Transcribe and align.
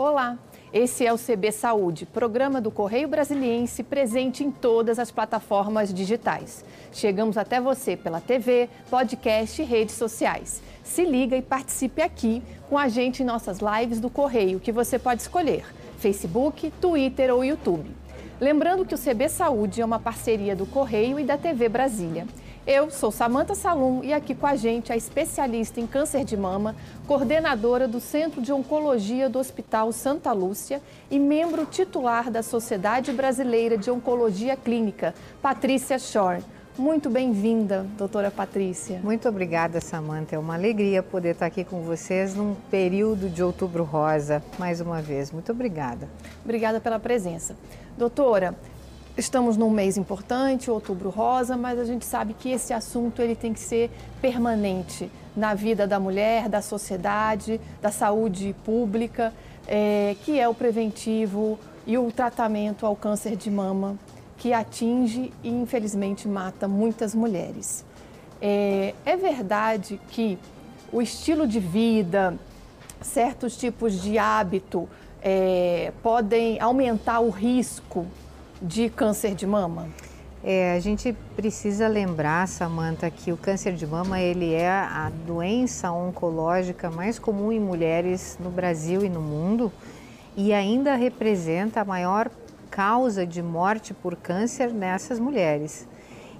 Olá, 0.00 0.38
esse 0.72 1.04
é 1.04 1.12
o 1.12 1.18
CB 1.18 1.50
Saúde, 1.50 2.06
programa 2.06 2.60
do 2.60 2.70
Correio 2.70 3.08
Brasiliense 3.08 3.82
presente 3.82 4.44
em 4.44 4.50
todas 4.52 4.96
as 4.96 5.10
plataformas 5.10 5.92
digitais. 5.92 6.64
Chegamos 6.92 7.36
até 7.36 7.60
você 7.60 7.96
pela 7.96 8.20
TV, 8.20 8.70
podcast 8.88 9.60
e 9.60 9.64
redes 9.64 9.96
sociais. 9.96 10.62
Se 10.84 11.04
liga 11.04 11.36
e 11.36 11.42
participe 11.42 12.00
aqui 12.00 12.40
com 12.68 12.78
a 12.78 12.86
gente 12.86 13.24
em 13.24 13.26
nossas 13.26 13.58
lives 13.58 13.98
do 13.98 14.08
Correio, 14.08 14.60
que 14.60 14.70
você 14.70 15.00
pode 15.00 15.22
escolher: 15.22 15.64
Facebook, 15.96 16.70
Twitter 16.80 17.34
ou 17.34 17.44
YouTube. 17.44 17.90
Lembrando 18.40 18.84
que 18.84 18.94
o 18.94 18.98
CB 18.98 19.28
Saúde 19.28 19.80
é 19.80 19.84
uma 19.84 19.98
parceria 19.98 20.54
do 20.54 20.64
Correio 20.64 21.18
e 21.18 21.24
da 21.24 21.36
TV 21.36 21.68
Brasília. 21.68 22.24
Eu 22.70 22.90
sou 22.90 23.10
Samanta 23.10 23.54
Salum 23.54 24.04
e 24.04 24.12
aqui 24.12 24.34
com 24.34 24.46
a 24.46 24.54
gente 24.54 24.92
a 24.92 24.96
especialista 24.96 25.80
em 25.80 25.86
câncer 25.86 26.22
de 26.22 26.36
mama, 26.36 26.76
coordenadora 27.06 27.88
do 27.88 27.98
Centro 27.98 28.42
de 28.42 28.52
Oncologia 28.52 29.26
do 29.26 29.38
Hospital 29.38 29.90
Santa 29.90 30.32
Lúcia 30.32 30.82
e 31.10 31.18
membro 31.18 31.64
titular 31.64 32.30
da 32.30 32.42
Sociedade 32.42 33.10
Brasileira 33.10 33.78
de 33.78 33.90
Oncologia 33.90 34.54
Clínica, 34.54 35.14
Patrícia 35.40 35.98
Shore. 35.98 36.44
Muito 36.76 37.08
bem-vinda, 37.08 37.86
doutora 37.96 38.30
Patrícia. 38.30 39.00
Muito 39.02 39.26
obrigada, 39.26 39.80
Samanta. 39.80 40.36
É 40.36 40.38
uma 40.38 40.52
alegria 40.52 41.02
poder 41.02 41.30
estar 41.30 41.46
aqui 41.46 41.64
com 41.64 41.80
vocês 41.80 42.34
num 42.34 42.54
período 42.70 43.30
de 43.30 43.42
outubro 43.42 43.82
rosa, 43.82 44.42
mais 44.58 44.78
uma 44.78 45.00
vez. 45.00 45.32
Muito 45.32 45.50
obrigada. 45.52 46.06
Obrigada 46.44 46.78
pela 46.80 46.98
presença. 46.98 47.56
Doutora, 47.96 48.54
Estamos 49.18 49.56
num 49.56 49.68
mês 49.68 49.96
importante, 49.98 50.70
outubro 50.70 51.10
rosa, 51.10 51.56
mas 51.56 51.76
a 51.76 51.84
gente 51.84 52.06
sabe 52.06 52.34
que 52.34 52.50
esse 52.50 52.72
assunto 52.72 53.20
ele 53.20 53.34
tem 53.34 53.52
que 53.52 53.58
ser 53.58 53.90
permanente 54.22 55.10
na 55.36 55.54
vida 55.54 55.88
da 55.88 55.98
mulher, 55.98 56.48
da 56.48 56.62
sociedade, 56.62 57.60
da 57.82 57.90
saúde 57.90 58.54
pública, 58.64 59.34
é, 59.66 60.14
que 60.22 60.38
é 60.38 60.48
o 60.48 60.54
preventivo 60.54 61.58
e 61.84 61.98
o 61.98 62.12
tratamento 62.12 62.86
ao 62.86 62.94
câncer 62.94 63.34
de 63.34 63.50
mama, 63.50 63.98
que 64.36 64.52
atinge 64.52 65.32
e 65.42 65.48
infelizmente 65.48 66.28
mata 66.28 66.68
muitas 66.68 67.12
mulheres. 67.12 67.84
É, 68.40 68.94
é 69.04 69.16
verdade 69.16 70.00
que 70.12 70.38
o 70.92 71.02
estilo 71.02 71.44
de 71.44 71.58
vida, 71.58 72.38
certos 73.00 73.56
tipos 73.56 74.00
de 74.00 74.16
hábito 74.16 74.88
é, 75.20 75.92
podem 76.04 76.60
aumentar 76.60 77.18
o 77.18 77.30
risco 77.30 78.06
de 78.60 78.88
câncer 78.90 79.34
de 79.34 79.46
mama? 79.46 79.88
É, 80.42 80.72
a 80.72 80.80
gente 80.80 81.16
precisa 81.34 81.88
lembrar, 81.88 82.46
Samanta, 82.46 83.10
que 83.10 83.32
o 83.32 83.36
câncer 83.36 83.74
de 83.74 83.86
mama 83.86 84.20
ele 84.20 84.54
é 84.54 84.68
a 84.68 85.10
doença 85.26 85.90
oncológica 85.90 86.90
mais 86.90 87.18
comum 87.18 87.50
em 87.50 87.58
mulheres 87.58 88.38
no 88.40 88.50
Brasil 88.50 89.04
e 89.04 89.08
no 89.08 89.20
mundo 89.20 89.72
e 90.36 90.52
ainda 90.52 90.94
representa 90.94 91.80
a 91.80 91.84
maior 91.84 92.30
causa 92.70 93.26
de 93.26 93.42
morte 93.42 93.92
por 93.92 94.14
câncer 94.14 94.72
nessas 94.72 95.18
mulheres. 95.18 95.88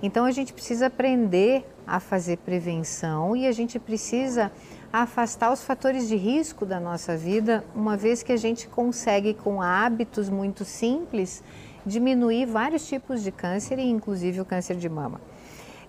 Então 0.01 0.25
a 0.25 0.31
gente 0.31 0.53
precisa 0.53 0.87
aprender 0.87 1.65
a 1.85 1.99
fazer 1.99 2.39
prevenção 2.39 3.35
e 3.35 3.47
a 3.47 3.53
gente 3.53 3.79
precisa 3.81 4.53
afastar 4.93 5.53
os 5.53 5.65
fatores 5.65 6.07
de 6.07 6.15
risco 6.15 6.65
da 6.65 6.79
nossa 6.79 7.17
vida, 7.17 7.65
uma 7.75 7.97
vez 7.97 8.23
que 8.23 8.31
a 8.31 8.37
gente 8.37 8.69
consegue 8.69 9.35
com 9.35 9.61
hábitos 9.61 10.29
muito 10.29 10.65
simples 10.65 11.43
diminuir 11.89 12.47
vários 12.47 12.87
tipos 12.87 13.23
de 13.23 13.33
câncer, 13.33 13.79
inclusive 13.79 14.41
o 14.41 14.45
câncer 14.45 14.77
de 14.77 14.89
mama. 14.89 15.21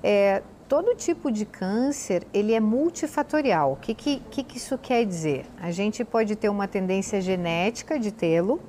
É, 0.01 0.41
todo 0.67 0.95
tipo 0.95 1.31
de 1.31 1.45
câncer 1.45 2.25
ele 2.33 2.53
é 2.53 2.59
multifatorial. 2.59 3.73
O 3.73 3.75
que, 3.75 3.93
que, 3.93 4.19
que 4.19 4.57
isso 4.57 4.77
quer 4.77 5.05
dizer? 5.05 5.45
A 5.59 5.71
gente 5.71 6.05
pode 6.05 6.35
ter 6.35 6.49
uma 6.49 6.67
tendência 6.67 7.19
genética 7.19 7.99
de 7.99 8.11
tê-lo, 8.11 8.61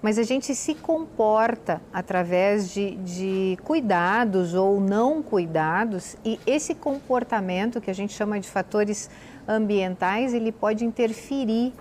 mas 0.00 0.18
a 0.18 0.24
gente 0.24 0.54
se 0.54 0.74
comporta 0.74 1.80
através 1.92 2.72
de, 2.72 2.96
de, 2.96 3.58
cuidados 3.62 4.52
ou 4.54 4.80
não 4.80 5.22
cuidados 5.22 6.16
e 6.24 6.40
esse 6.44 6.74
comportamento 6.74 7.80
que 7.80 7.90
a 7.90 7.94
gente 7.94 8.12
chama 8.12 8.40
de 8.40 8.48
fatores 8.48 9.08
ambientais 9.46 10.34
ele 10.34 10.50
pode 10.50 10.84
interferir 10.84 11.72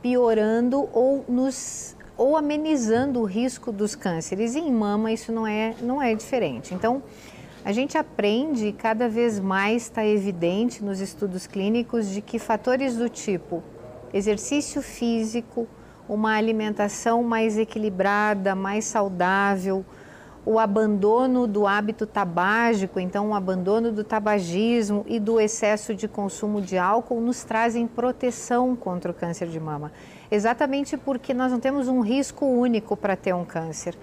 piorando 0.00 0.88
ou 0.92 1.24
nos 1.28 1.96
ou 2.16 2.36
amenizando 2.36 3.20
o 3.20 3.24
risco 3.24 3.72
dos 3.72 3.94
cânceres. 3.94 4.54
E 4.54 4.60
em 4.60 4.72
mama 4.72 5.12
isso 5.12 5.32
não 5.32 5.46
é, 5.46 5.74
não 5.80 6.00
é 6.00 6.14
diferente. 6.14 6.74
Então, 6.74 7.02
a 7.64 7.72
gente 7.72 7.96
aprende 7.96 8.72
cada 8.72 9.08
vez 9.08 9.40
mais 9.40 9.84
está 9.84 10.04
evidente 10.06 10.84
nos 10.84 11.00
estudos 11.00 11.46
clínicos 11.46 12.10
de 12.10 12.20
que 12.20 12.38
fatores 12.38 12.96
do 12.96 13.08
tipo 13.08 13.62
exercício 14.12 14.80
físico, 14.80 15.66
uma 16.08 16.36
alimentação 16.36 17.22
mais 17.22 17.58
equilibrada, 17.58 18.54
mais 18.54 18.84
saudável, 18.84 19.84
o 20.46 20.58
abandono 20.58 21.46
do 21.46 21.66
hábito 21.66 22.06
tabágico, 22.06 23.00
então 23.00 23.30
o 23.30 23.34
abandono 23.34 23.90
do 23.90 24.04
tabagismo 24.04 25.04
e 25.08 25.18
do 25.18 25.40
excesso 25.40 25.94
de 25.94 26.06
consumo 26.06 26.60
de 26.60 26.76
álcool 26.76 27.20
nos 27.20 27.44
trazem 27.44 27.86
proteção 27.86 28.76
contra 28.76 29.10
o 29.10 29.14
câncer 29.14 29.48
de 29.48 29.58
mama 29.58 29.90
exatamente 30.34 30.96
porque 30.96 31.32
nós 31.32 31.52
não 31.52 31.60
temos 31.60 31.88
um 31.88 32.00
risco 32.00 32.44
único 32.44 32.96
para 32.96 33.16
ter 33.16 33.34
um 33.34 33.44
câncer. 33.44 33.96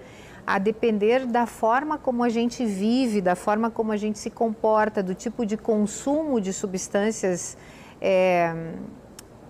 A 0.46 0.58
depender 0.58 1.26
da 1.26 1.46
forma 1.46 1.98
como 1.98 2.24
a 2.24 2.28
gente 2.28 2.64
vive, 2.64 3.20
da 3.20 3.36
forma 3.36 3.70
como 3.70 3.92
a 3.92 3.96
gente 3.96 4.18
se 4.18 4.30
comporta, 4.30 5.02
do 5.02 5.14
tipo 5.14 5.46
de 5.46 5.56
consumo 5.56 6.40
de 6.40 6.52
substâncias 6.52 7.56
é, 8.00 8.72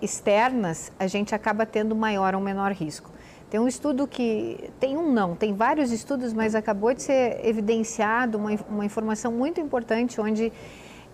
externas, 0.02 0.92
a 0.98 1.06
gente 1.06 1.34
acaba 1.34 1.64
tendo 1.64 1.96
maior 1.96 2.34
ou 2.34 2.40
menor 2.40 2.72
risco. 2.72 3.10
Tem 3.52 3.60
um 3.60 3.68
estudo 3.68 4.08
que. 4.08 4.70
Tem 4.80 4.96
um 4.96 5.12
não, 5.12 5.36
tem 5.36 5.52
vários 5.52 5.92
estudos, 5.92 6.32
mas 6.32 6.54
acabou 6.54 6.94
de 6.94 7.02
ser 7.02 7.38
evidenciado 7.44 8.38
uma, 8.38 8.50
uma 8.66 8.82
informação 8.86 9.30
muito 9.30 9.60
importante 9.60 10.18
onde 10.18 10.50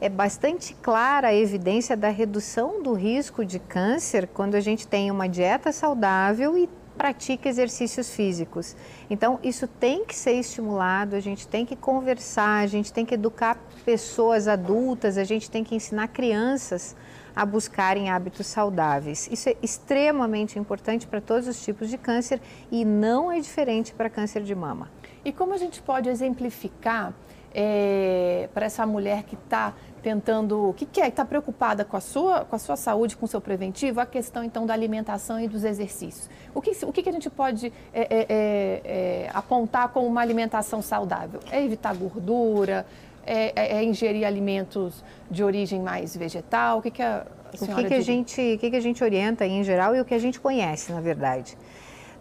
é 0.00 0.09
bastante 0.09 0.72
clara 0.75 1.26
a 1.26 1.34
evidência 1.34 1.97
da 1.97 2.10
redução 2.10 2.81
do 2.81 2.93
risco 2.93 3.44
de 3.44 3.59
câncer 3.59 4.28
quando 4.28 4.54
a 4.54 4.60
gente 4.60 4.87
tem 4.87 5.10
uma 5.10 5.28
dieta 5.28 5.72
saudável 5.72 6.56
e 6.56 6.69
pratica 6.97 7.49
exercícios 7.49 8.15
físicos. 8.15 8.76
Então, 9.10 9.41
isso 9.43 9.66
tem 9.66 10.05
que 10.05 10.15
ser 10.15 10.34
estimulado, 10.34 11.16
a 11.16 11.20
gente 11.20 11.49
tem 11.49 11.66
que 11.66 11.75
conversar, 11.75 12.62
a 12.62 12.69
gente 12.69 12.93
tem 12.93 13.05
que 13.05 13.15
educar 13.15 13.59
pessoas 13.84 14.47
adultas, 14.47 15.19
a 15.19 15.25
gente 15.25 15.50
tem 15.50 15.65
que 15.65 15.75
ensinar 15.75 16.06
crianças 16.06 16.94
a 17.38 17.47
buscarem 17.47 18.10
hábitos 18.10 18.49
saudáveis. 18.49 19.28
Isso 19.31 19.49
é 19.49 19.54
extremamente 19.62 20.59
importante 20.59 21.06
para 21.06 21.21
todos 21.21 21.47
os 21.47 21.62
tipos 21.62 21.88
de 21.88 21.97
câncer 21.97 22.41
e 22.69 22.84
não 22.84 23.31
é 23.31 23.38
diferente 23.38 23.94
para 23.94 24.10
câncer 24.10 24.43
de 24.43 24.56
mama. 24.56 24.91
E 25.25 25.32
como 25.32 25.54
a 25.54 25.56
gente 25.56 25.81
pode 25.81 26.09
exemplificar 26.09 27.15
é, 27.54 28.49
para 28.53 28.66
essa 28.66 28.84
mulher 28.84 29.22
que 29.22 29.37
está 29.37 29.72
tentando, 30.03 30.71
o 30.71 30.75
que, 30.75 30.84
que 30.84 31.00
é, 31.00 31.06
está 31.06 31.25
preocupada 31.25 31.84
com 31.84 31.97
a 31.97 32.00
sua, 32.00 32.44
com 32.44 32.56
a 32.56 32.59
sua 32.59 32.75
saúde, 32.75 33.16
com 33.16 33.25
o 33.25 33.28
seu 33.28 33.41
preventivo, 33.41 34.00
a 34.00 34.06
questão 34.06 34.43
então 34.43 34.66
da 34.66 34.75
alimentação 34.75 35.38
e 35.38 35.47
dos 35.47 35.62
exercícios. 35.62 36.28
O 36.53 36.60
que, 36.60 36.72
o 36.84 36.93
que, 36.93 37.05
que 37.05 37.09
a 37.09 37.12
gente 37.12 37.31
pode 37.31 37.72
é, 37.94 38.00
é, 38.00 38.26
é, 38.28 38.81
é 38.84 39.31
apontar 39.32 39.91
como 39.91 40.09
uma 40.09 40.20
alimentação 40.20 40.82
saudável? 40.82 41.38
É 41.53 41.65
evitar 41.65 41.94
gordura? 41.94 42.84
É, 43.31 43.53
é, 43.55 43.77
é, 43.77 43.84
ingerir 43.84 44.27
alimentos 44.27 45.05
de 45.31 45.44
origem 45.44 45.83
mais 45.83 46.16
vegetal? 46.16 46.78
O 46.78 46.83
que, 46.83 46.91
que 46.91 47.03
a, 47.03 47.27
a 47.27 47.72
o 47.72 47.77
que, 47.77 47.84
que 47.84 47.94
a 47.94 48.00
gente, 48.00 48.41
o 48.41 48.59
que, 48.59 48.71
que 48.71 48.77
a 48.77 48.81
gente 48.81 49.05
orienta 49.05 49.44
em 49.44 49.62
geral 49.62 49.94
e 49.94 50.00
o 50.00 50.05
que 50.05 50.15
a 50.15 50.19
gente 50.19 50.41
conhece, 50.41 50.91
na 50.93 51.00
verdade? 51.00 51.56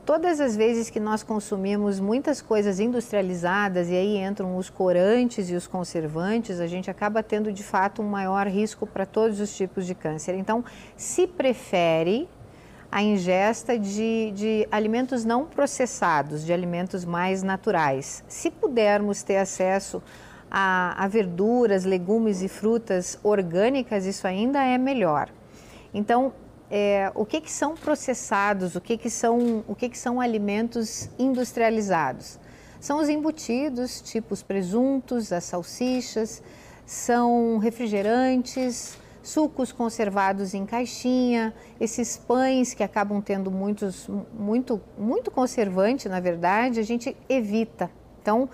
todas 0.07 0.39
as 0.39 0.55
vezes 0.55 0.89
que 0.89 1.01
nós 1.01 1.21
consumimos 1.21 1.99
muitas 1.99 2.41
coisas 2.41 2.79
industrializadas 2.79 3.89
e 3.89 3.93
aí 3.93 4.17
entram 4.17 4.55
os 4.55 4.69
corantes 4.69 5.49
e 5.49 5.53
os 5.53 5.67
conservantes, 5.67 6.61
a 6.61 6.65
gente 6.65 6.89
acaba 6.89 7.21
tendo 7.21 7.51
de 7.51 7.61
fato 7.61 8.01
um 8.01 8.07
maior 8.07 8.47
risco 8.47 8.87
para 8.87 9.05
todos 9.05 9.41
os 9.41 9.53
tipos 9.53 9.85
de 9.85 9.93
câncer. 9.93 10.33
Então, 10.35 10.63
se 10.95 11.27
prefere 11.27 12.29
a 12.89 13.03
ingesta 13.03 13.77
de, 13.77 14.31
de 14.31 14.67
alimentos 14.71 15.25
não 15.25 15.45
processados, 15.45 16.45
de 16.45 16.53
alimentos 16.53 17.03
mais 17.03 17.43
naturais. 17.43 18.23
Se 18.29 18.49
pudermos 18.49 19.23
ter 19.23 19.35
acesso 19.35 20.01
a, 20.59 21.03
a 21.03 21.07
verduras, 21.07 21.85
legumes 21.85 22.41
e 22.41 22.47
frutas 22.47 23.19
orgânicas, 23.21 24.07
isso 24.07 24.25
ainda 24.25 24.63
é 24.63 24.75
melhor. 24.75 25.29
Então, 25.93 26.33
é, 26.71 27.11
o 27.13 27.23
que, 27.27 27.41
que 27.41 27.51
são 27.51 27.75
processados, 27.75 28.75
o 28.75 28.81
que, 28.81 28.97
que, 28.97 29.07
são, 29.07 29.63
o 29.67 29.75
que, 29.75 29.87
que 29.87 29.97
são 29.97 30.19
alimentos 30.19 31.11
industrializados. 31.19 32.39
São 32.79 32.99
os 32.99 33.07
embutidos, 33.07 34.01
tipo 34.01 34.33
os 34.33 34.41
presuntos, 34.41 35.31
as 35.31 35.43
salsichas, 35.43 36.41
são 36.87 37.59
refrigerantes, 37.59 38.97
sucos 39.21 39.71
conservados 39.71 40.55
em 40.55 40.65
caixinha, 40.65 41.53
esses 41.79 42.17
pães 42.17 42.73
que 42.73 42.81
acabam 42.81 43.21
tendo 43.21 43.51
muitos, 43.51 44.09
muito, 44.33 44.81
muito 44.97 45.29
conservante, 45.29 46.09
na 46.09 46.19
verdade, 46.19 46.79
a 46.79 46.83
gente 46.83 47.15
evita. 47.29 47.91
Então, 48.23 48.49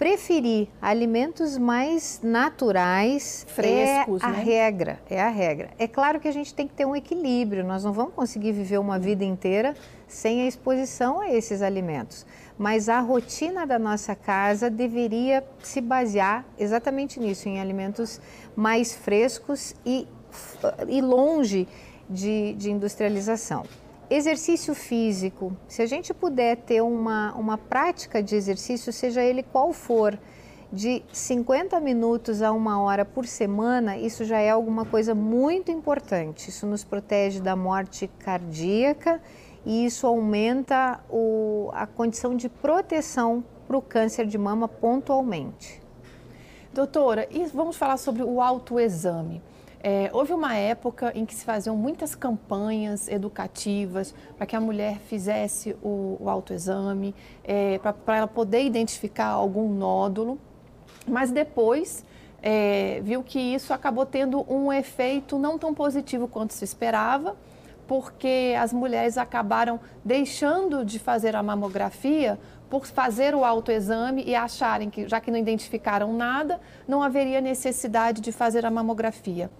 preferir 0.00 0.66
alimentos 0.80 1.58
mais 1.58 2.20
naturais 2.22 3.44
frescos, 3.46 4.22
é 4.22 4.26
a 4.26 4.30
né? 4.30 4.42
regra, 4.42 4.98
é 5.10 5.20
a 5.20 5.28
regra. 5.28 5.68
É 5.78 5.86
claro 5.86 6.18
que 6.18 6.26
a 6.26 6.32
gente 6.32 6.54
tem 6.54 6.66
que 6.66 6.72
ter 6.72 6.86
um 6.86 6.96
equilíbrio, 6.96 7.62
nós 7.62 7.84
não 7.84 7.92
vamos 7.92 8.14
conseguir 8.14 8.52
viver 8.52 8.78
uma 8.78 8.98
vida 8.98 9.26
inteira 9.26 9.74
sem 10.08 10.40
a 10.40 10.46
exposição 10.46 11.20
a 11.20 11.30
esses 11.30 11.60
alimentos. 11.60 12.24
Mas 12.56 12.88
a 12.88 12.98
rotina 13.00 13.66
da 13.66 13.78
nossa 13.78 14.14
casa 14.14 14.70
deveria 14.70 15.44
se 15.62 15.82
basear 15.82 16.46
exatamente 16.58 17.20
nisso, 17.20 17.46
em 17.46 17.60
alimentos 17.60 18.22
mais 18.56 18.94
frescos 18.94 19.74
e, 19.84 20.08
e 20.88 21.02
longe 21.02 21.68
de, 22.08 22.54
de 22.54 22.70
industrialização. 22.70 23.66
Exercício 24.10 24.74
físico, 24.74 25.56
se 25.68 25.82
a 25.82 25.86
gente 25.86 26.12
puder 26.12 26.56
ter 26.56 26.80
uma, 26.80 27.32
uma 27.34 27.56
prática 27.56 28.20
de 28.20 28.34
exercício, 28.34 28.92
seja 28.92 29.22
ele 29.22 29.40
qual 29.40 29.72
for, 29.72 30.18
de 30.72 31.02
50 31.12 31.78
minutos 31.78 32.42
a 32.42 32.50
uma 32.50 32.80
hora 32.80 33.04
por 33.04 33.24
semana, 33.24 33.96
isso 33.96 34.24
já 34.24 34.38
é 34.38 34.50
alguma 34.50 34.84
coisa 34.84 35.14
muito 35.14 35.70
importante. 35.70 36.48
Isso 36.48 36.66
nos 36.66 36.82
protege 36.82 37.40
da 37.40 37.54
morte 37.54 38.08
cardíaca 38.18 39.20
e 39.64 39.84
isso 39.84 40.06
aumenta 40.06 41.00
o, 41.08 41.70
a 41.72 41.86
condição 41.86 42.36
de 42.36 42.48
proteção 42.48 43.44
para 43.66 43.76
o 43.76 43.82
câncer 43.82 44.26
de 44.26 44.36
mama 44.36 44.66
pontualmente. 44.66 45.80
Doutora, 46.72 47.28
e 47.30 47.44
vamos 47.46 47.76
falar 47.76 47.96
sobre 47.96 48.22
o 48.22 48.40
autoexame. 48.40 49.42
É, 49.82 50.10
houve 50.12 50.34
uma 50.34 50.54
época 50.54 51.10
em 51.14 51.24
que 51.24 51.34
se 51.34 51.42
faziam 51.42 51.74
muitas 51.74 52.14
campanhas 52.14 53.08
educativas 53.08 54.14
para 54.36 54.44
que 54.44 54.54
a 54.54 54.60
mulher 54.60 54.98
fizesse 54.98 55.74
o, 55.82 56.18
o 56.20 56.28
autoexame, 56.28 57.14
é, 57.42 57.78
para 57.78 58.18
ela 58.18 58.26
poder 58.28 58.62
identificar 58.62 59.28
algum 59.28 59.72
nódulo, 59.72 60.38
mas 61.08 61.30
depois 61.30 62.04
é, 62.42 63.00
viu 63.02 63.22
que 63.22 63.38
isso 63.38 63.72
acabou 63.72 64.04
tendo 64.04 64.44
um 64.52 64.70
efeito 64.70 65.38
não 65.38 65.58
tão 65.58 65.72
positivo 65.72 66.28
quanto 66.28 66.52
se 66.52 66.62
esperava, 66.62 67.34
porque 67.86 68.54
as 68.58 68.74
mulheres 68.74 69.16
acabaram 69.16 69.80
deixando 70.04 70.84
de 70.84 70.98
fazer 70.98 71.34
a 71.34 71.42
mamografia 71.42 72.38
por 72.68 72.86
fazer 72.86 73.34
o 73.34 73.44
autoexame 73.44 74.22
e 74.24 74.34
acharem 74.34 74.88
que, 74.88 75.08
já 75.08 75.20
que 75.20 75.30
não 75.30 75.38
identificaram 75.38 76.12
nada, 76.12 76.60
não 76.86 77.02
haveria 77.02 77.40
necessidade 77.40 78.20
de 78.20 78.30
fazer 78.30 78.64
a 78.64 78.70
mamografia. 78.70 79.50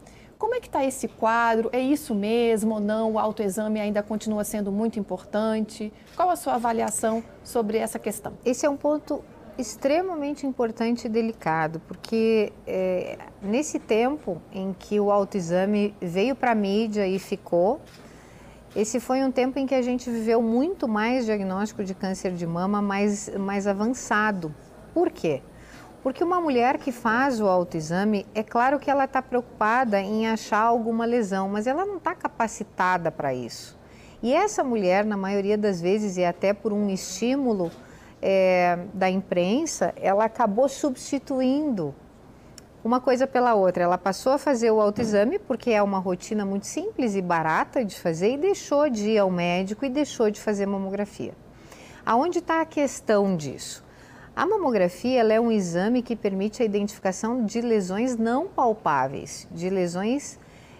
Como 0.40 0.54
é 0.54 0.60
que 0.60 0.68
está 0.68 0.82
esse 0.82 1.06
quadro? 1.06 1.68
É 1.70 1.78
isso 1.78 2.14
mesmo 2.14 2.76
ou 2.76 2.80
não? 2.80 3.12
O 3.12 3.18
autoexame 3.18 3.78
ainda 3.78 4.02
continua 4.02 4.42
sendo 4.42 4.72
muito 4.72 4.98
importante? 4.98 5.92
Qual 6.16 6.30
a 6.30 6.34
sua 6.34 6.54
avaliação 6.54 7.22
sobre 7.44 7.76
essa 7.76 7.98
questão? 7.98 8.32
Esse 8.42 8.64
é 8.64 8.70
um 8.70 8.76
ponto 8.76 9.22
extremamente 9.58 10.46
importante 10.46 11.04
e 11.04 11.08
delicado, 11.10 11.78
porque 11.86 12.54
é, 12.66 13.18
nesse 13.42 13.78
tempo 13.78 14.40
em 14.50 14.72
que 14.72 14.98
o 14.98 15.10
autoexame 15.10 15.94
veio 16.00 16.34
para 16.34 16.52
a 16.52 16.54
mídia 16.54 17.06
e 17.06 17.18
ficou, 17.18 17.78
esse 18.74 18.98
foi 18.98 19.22
um 19.22 19.30
tempo 19.30 19.58
em 19.58 19.66
que 19.66 19.74
a 19.74 19.82
gente 19.82 20.08
viveu 20.08 20.40
muito 20.40 20.88
mais 20.88 21.26
diagnóstico 21.26 21.84
de 21.84 21.94
câncer 21.94 22.32
de 22.32 22.46
mama 22.46 22.80
mais, 22.80 23.28
mais 23.36 23.66
avançado. 23.66 24.54
Por 24.94 25.10
quê? 25.10 25.42
Porque 26.02 26.24
uma 26.24 26.40
mulher 26.40 26.78
que 26.78 26.90
faz 26.90 27.40
o 27.40 27.46
autoexame, 27.46 28.26
é 28.34 28.42
claro 28.42 28.78
que 28.78 28.90
ela 28.90 29.04
está 29.04 29.20
preocupada 29.20 30.00
em 30.00 30.28
achar 30.28 30.62
alguma 30.62 31.04
lesão, 31.04 31.48
mas 31.48 31.66
ela 31.66 31.84
não 31.84 31.98
está 31.98 32.14
capacitada 32.14 33.10
para 33.10 33.34
isso. 33.34 33.78
E 34.22 34.32
essa 34.32 34.64
mulher, 34.64 35.04
na 35.04 35.16
maioria 35.16 35.58
das 35.58 35.80
vezes, 35.80 36.16
e 36.16 36.24
até 36.24 36.52
por 36.54 36.72
um 36.72 36.88
estímulo 36.88 37.70
é, 38.20 38.78
da 38.94 39.10
imprensa, 39.10 39.94
ela 39.96 40.24
acabou 40.24 40.68
substituindo 40.68 41.94
uma 42.82 43.00
coisa 43.00 43.26
pela 43.26 43.54
outra. 43.54 43.82
Ela 43.82 43.98
passou 43.98 44.32
a 44.32 44.38
fazer 44.38 44.70
o 44.70 44.80
autoexame 44.80 45.38
porque 45.38 45.70
é 45.70 45.82
uma 45.82 45.98
rotina 45.98 46.44
muito 46.44 46.66
simples 46.66 47.14
e 47.14 47.22
barata 47.22 47.84
de 47.84 47.98
fazer 47.98 48.34
e 48.34 48.38
deixou 48.38 48.88
de 48.88 49.10
ir 49.10 49.18
ao 49.18 49.30
médico 49.30 49.84
e 49.84 49.88
deixou 49.88 50.30
de 50.30 50.40
fazer 50.40 50.66
mamografia. 50.66 51.32
Aonde 52.04 52.38
está 52.38 52.60
a 52.60 52.64
questão 52.64 53.36
disso? 53.36 53.84
A 54.40 54.46
mamografia 54.46 55.20
é 55.20 55.38
um 55.38 55.52
exame 55.52 56.00
que 56.00 56.16
permite 56.16 56.62
a 56.62 56.64
identificação 56.64 57.44
de 57.44 57.60
lesões 57.60 58.16
não 58.16 58.48
palpáveis, 58.48 59.46
de 59.50 59.68
lesões 59.68 60.38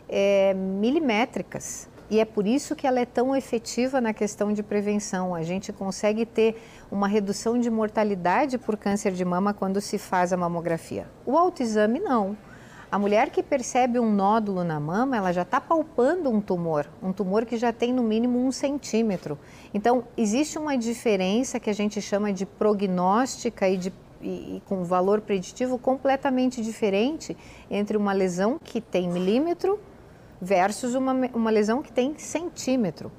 é, 0.09 0.55
milimétricas. 0.55 1.87
E 2.09 2.19
é 2.21 2.25
por 2.25 2.47
isso 2.47 2.75
que 2.75 2.87
ela 2.87 2.99
é 2.99 3.05
tão 3.05 3.37
efetiva 3.37 4.01
na 4.01 4.15
questão 4.15 4.51
de 4.51 4.63
prevenção. 4.63 5.35
A 5.35 5.43
gente 5.43 5.75
consegue 5.75 6.25
ter 6.25 6.59
uma 6.91 7.07
redução 7.07 7.61
de 7.61 7.69
mortalidade 7.69 8.57
por 8.57 8.79
câncer 8.79 9.13
de 9.13 9.27
mama 9.27 9.53
quando 9.53 9.79
se 9.79 9.99
faz 9.99 10.33
a 10.33 10.39
mamografia. 10.39 11.07
O 11.27 11.37
autoexame 11.37 12.01
não. 12.01 12.39
A 12.91 12.99
mulher 12.99 13.31
que 13.31 13.41
percebe 13.41 14.01
um 14.01 14.11
nódulo 14.13 14.65
na 14.65 14.81
mama, 14.81 15.17
ela 15.17 15.33
já 15.33 15.43
está 15.43 15.61
palpando 15.61 16.29
um 16.29 16.41
tumor, 16.41 16.89
um 17.01 17.13
tumor 17.13 17.47
que 17.47 17.57
já 17.57 17.73
tem 17.73 17.93
no 17.93 18.03
mínimo 18.03 18.45
um 18.45 18.51
centímetro. 18.51 19.39
Então, 19.73 20.03
existe 20.17 20.59
uma 20.59 20.77
diferença 20.77 21.61
que 21.61 21.71
a 21.71 21.73
gente 21.73 22.03
chama 22.03 22.33
de 22.33 22.45
prognóstica 22.45 23.69
e, 23.69 23.77
de, 23.77 23.93
e, 24.21 24.61
com 24.67 24.83
valor 24.83 25.21
preditivo 25.21 25.79
completamente 25.79 26.61
diferente 26.63 27.37
entre 27.71 27.97
uma 27.97 28.13
lesão 28.13 28.59
que 28.59 28.81
tem 28.81 29.09
milímetro 29.09 29.79
versus 30.43 30.97
uma, 30.97 31.13
uma 31.33 31.51
lesão 31.51 31.83
que 31.83 31.93
tem 31.93 32.19
centímetro. 32.19 33.13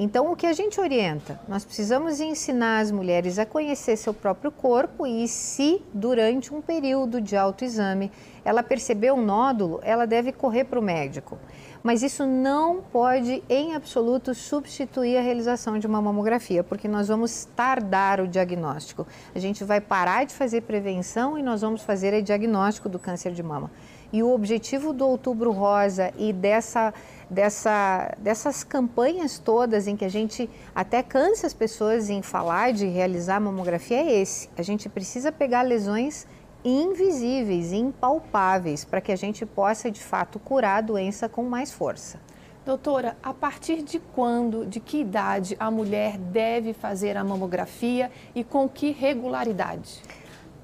Então, 0.00 0.30
o 0.30 0.36
que 0.36 0.46
a 0.46 0.52
gente 0.52 0.80
orienta? 0.80 1.40
Nós 1.48 1.64
precisamos 1.64 2.20
ensinar 2.20 2.78
as 2.78 2.92
mulheres 2.92 3.36
a 3.36 3.44
conhecer 3.44 3.96
seu 3.96 4.14
próprio 4.14 4.52
corpo 4.52 5.04
e, 5.04 5.26
se 5.26 5.82
durante 5.92 6.54
um 6.54 6.62
período 6.62 7.20
de 7.20 7.36
autoexame 7.36 8.12
ela 8.44 8.62
perceber 8.62 9.12
um 9.12 9.20
nódulo, 9.20 9.80
ela 9.82 10.06
deve 10.06 10.30
correr 10.30 10.62
para 10.62 10.78
o 10.78 10.82
médico. 10.82 11.36
Mas 11.82 12.04
isso 12.04 12.24
não 12.24 12.80
pode, 12.80 13.42
em 13.48 13.74
absoluto, 13.74 14.34
substituir 14.34 15.16
a 15.16 15.20
realização 15.20 15.80
de 15.80 15.86
uma 15.88 16.00
mamografia, 16.00 16.62
porque 16.62 16.86
nós 16.86 17.08
vamos 17.08 17.48
tardar 17.56 18.20
o 18.20 18.28
diagnóstico. 18.28 19.04
A 19.34 19.38
gente 19.40 19.64
vai 19.64 19.80
parar 19.80 20.24
de 20.24 20.32
fazer 20.32 20.60
prevenção 20.62 21.36
e 21.36 21.42
nós 21.42 21.60
vamos 21.60 21.82
fazer 21.82 22.14
o 22.14 22.22
diagnóstico 22.22 22.88
do 22.88 23.00
câncer 23.00 23.32
de 23.32 23.42
mama. 23.42 23.68
E 24.12 24.22
o 24.22 24.32
objetivo 24.32 24.92
do 24.92 25.06
Outubro 25.06 25.50
Rosa 25.50 26.12
e 26.16 26.32
dessa, 26.32 26.94
dessa, 27.30 28.14
dessas 28.18 28.64
campanhas 28.64 29.38
todas 29.38 29.86
em 29.86 29.96
que 29.96 30.04
a 30.04 30.08
gente 30.08 30.48
até 30.74 31.02
cansa 31.02 31.46
as 31.46 31.54
pessoas 31.54 32.08
em 32.10 32.22
falar 32.22 32.72
de 32.72 32.86
realizar 32.86 33.40
mamografia 33.40 33.98
é 33.98 34.20
esse. 34.20 34.48
A 34.56 34.62
gente 34.62 34.88
precisa 34.88 35.30
pegar 35.30 35.62
lesões 35.62 36.26
invisíveis, 36.64 37.72
impalpáveis, 37.72 38.84
para 38.84 39.00
que 39.00 39.12
a 39.12 39.16
gente 39.16 39.46
possa 39.46 39.90
de 39.90 40.00
fato 40.00 40.38
curar 40.38 40.78
a 40.78 40.80
doença 40.80 41.28
com 41.28 41.44
mais 41.44 41.72
força. 41.72 42.18
Doutora, 42.64 43.16
a 43.22 43.32
partir 43.32 43.82
de 43.82 43.98
quando, 43.98 44.66
de 44.66 44.78
que 44.78 44.98
idade 44.98 45.56
a 45.58 45.70
mulher 45.70 46.18
deve 46.18 46.74
fazer 46.74 47.16
a 47.16 47.24
mamografia 47.24 48.10
e 48.34 48.44
com 48.44 48.68
que 48.68 48.90
regularidade? 48.90 50.02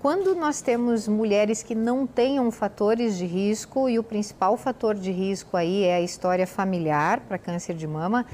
Quando 0.04 0.34
nós 0.34 0.60
temos 0.60 1.08
mulheres 1.08 1.62
que 1.62 1.74
não 1.74 2.06
tenham 2.06 2.50
fatores 2.50 3.16
de 3.16 3.24
risco, 3.24 3.88
e 3.88 3.98
o 3.98 4.02
principal 4.02 4.54
fator 4.54 4.94
de 4.94 5.10
risco 5.10 5.56
aí 5.56 5.84
é 5.84 5.94
a 5.94 6.00
história 6.02 6.46
familiar 6.46 7.20
para 7.20 7.38
câncer 7.38 7.74
de 7.74 7.86
mama, 7.86 8.26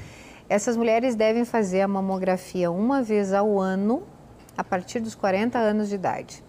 essas 0.48 0.76
mulheres 0.76 1.14
devem 1.14 1.44
fazer 1.44 1.82
a 1.82 1.86
mamografia 1.86 2.72
uma 2.72 3.04
vez 3.04 3.32
ao 3.32 3.56
ano, 3.60 4.02
a 4.58 4.64
partir 4.64 4.98
dos 4.98 5.14
40 5.14 5.60
anos 5.60 5.88
de 5.88 5.94
idade. 5.94 6.42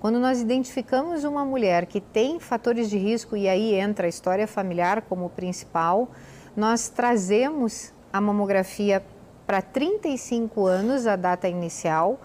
Quando 0.00 0.18
nós 0.18 0.40
identificamos 0.40 1.22
uma 1.22 1.44
mulher 1.44 1.86
que 1.86 2.00
tem 2.00 2.40
fatores 2.40 2.90
de 2.90 2.98
risco, 2.98 3.36
e 3.36 3.48
aí 3.48 3.72
entra 3.72 4.06
a 4.06 4.08
história 4.08 4.48
familiar 4.48 5.02
como 5.02 5.30
principal, 5.30 6.10
nós 6.56 6.88
trazemos 6.88 7.92
a 8.12 8.20
mamografia 8.20 9.00
para 9.46 9.62
35 9.62 10.66
anos, 10.66 11.06
a 11.06 11.14
data 11.14 11.46
inicial, 11.46 12.18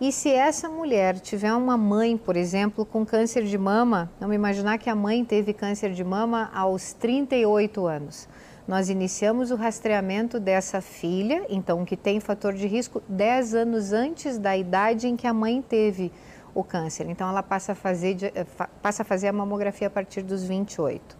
e 0.00 0.12
se 0.12 0.30
essa 0.30 0.68
mulher 0.68 1.18
tiver 1.18 1.52
uma 1.52 1.76
mãe, 1.76 2.16
por 2.16 2.36
exemplo, 2.36 2.84
com 2.84 3.04
câncer 3.04 3.42
de 3.42 3.58
mama, 3.58 4.08
vamos 4.20 4.36
imaginar 4.36 4.78
que 4.78 4.88
a 4.88 4.94
mãe 4.94 5.24
teve 5.24 5.52
câncer 5.52 5.92
de 5.92 6.04
mama 6.04 6.50
aos 6.54 6.92
38 6.92 7.84
anos. 7.84 8.28
Nós 8.66 8.88
iniciamos 8.90 9.50
o 9.50 9.56
rastreamento 9.56 10.38
dessa 10.38 10.80
filha, 10.80 11.44
então 11.48 11.84
que 11.84 11.96
tem 11.96 12.20
fator 12.20 12.52
de 12.52 12.68
risco, 12.68 13.02
10 13.08 13.54
anos 13.54 13.92
antes 13.92 14.38
da 14.38 14.56
idade 14.56 15.08
em 15.08 15.16
que 15.16 15.26
a 15.26 15.34
mãe 15.34 15.60
teve 15.60 16.12
o 16.54 16.62
câncer. 16.62 17.08
Então 17.08 17.28
ela 17.28 17.42
passa 17.42 17.72
a 17.72 17.74
fazer, 17.74 18.30
eh, 18.34 18.46
passa 18.80 19.02
a, 19.02 19.04
fazer 19.04 19.26
a 19.26 19.32
mamografia 19.32 19.88
a 19.88 19.90
partir 19.90 20.22
dos 20.22 20.44
28. 20.44 21.16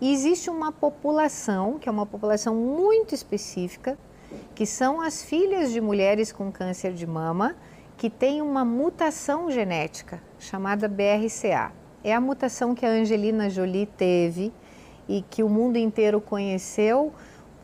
E 0.00 0.12
existe 0.12 0.48
uma 0.48 0.70
população, 0.70 1.78
que 1.78 1.88
é 1.88 1.92
uma 1.92 2.06
população 2.06 2.54
muito 2.54 3.14
específica, 3.14 3.98
que 4.54 4.66
são 4.66 5.00
as 5.00 5.24
filhas 5.24 5.72
de 5.72 5.80
mulheres 5.80 6.30
com 6.30 6.52
câncer 6.52 6.92
de 6.92 7.06
mama, 7.06 7.56
que 7.96 8.10
tem 8.10 8.42
uma 8.42 8.64
mutação 8.64 9.50
genética 9.50 10.22
chamada 10.38 10.88
BRCA. 10.88 11.72
É 12.04 12.14
a 12.14 12.20
mutação 12.20 12.74
que 12.74 12.84
a 12.84 12.90
Angelina 12.90 13.48
Jolie 13.50 13.86
teve 13.86 14.52
e 15.08 15.22
que 15.22 15.42
o 15.42 15.48
mundo 15.48 15.76
inteiro 15.76 16.20
conheceu 16.20 17.12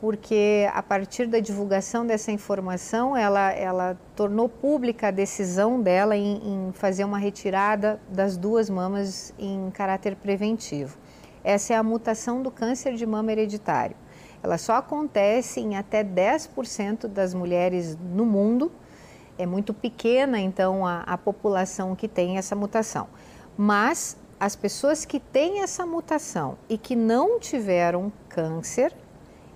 porque 0.03 0.69
a 0.73 0.83
partir 0.83 1.27
da 1.27 1.39
divulgação 1.39 2.05
dessa 2.05 2.29
informação, 2.29 3.15
ela, 3.15 3.53
ela 3.53 3.97
tornou 4.17 4.49
pública 4.49 5.07
a 5.07 5.11
decisão 5.11 5.81
dela 5.81 6.17
em, 6.17 6.41
em 6.45 6.71
fazer 6.73 7.05
uma 7.05 7.17
retirada 7.17 8.01
das 8.09 8.35
duas 8.35 8.69
mamas 8.69 9.33
em 9.39 9.71
caráter 9.71 10.17
preventivo. 10.17 10.97
Essa 11.41 11.73
é 11.73 11.77
a 11.77 11.83
mutação 11.83 12.43
do 12.43 12.51
câncer 12.51 12.95
de 12.95 13.05
mama 13.05 13.31
hereditário. 13.31 13.95
Ela 14.43 14.57
só 14.57 14.73
acontece 14.75 15.61
em 15.61 15.77
até 15.77 16.03
10% 16.03 17.07
das 17.07 17.33
mulheres 17.33 17.97
no 17.97 18.25
mundo. 18.25 18.73
É 19.37 19.45
muito 19.45 19.73
pequena, 19.73 20.39
então, 20.39 20.85
a, 20.85 21.01
a 21.01 21.17
população 21.17 21.95
que 21.95 22.07
tem 22.07 22.37
essa 22.37 22.55
mutação. 22.55 23.07
Mas 23.57 24.17
as 24.39 24.55
pessoas 24.55 25.05
que 25.05 25.19
têm 25.19 25.61
essa 25.61 25.85
mutação 25.85 26.57
e 26.67 26.77
que 26.77 26.95
não 26.95 27.39
tiveram 27.39 28.11
câncer, 28.29 28.93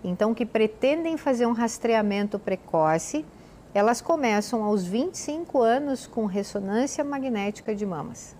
então 0.03 0.33
que 0.33 0.45
pretendem 0.45 1.17
fazer 1.17 1.45
um 1.45 1.51
rastreamento 1.51 2.39
precoce, 2.39 3.25
elas 3.73 4.01
começam 4.01 4.63
aos 4.63 4.85
25 4.85 5.61
anos 5.61 6.07
com 6.07 6.25
ressonância 6.25 7.03
magnética 7.03 7.75
de 7.75 7.85
mamas. 7.85 8.35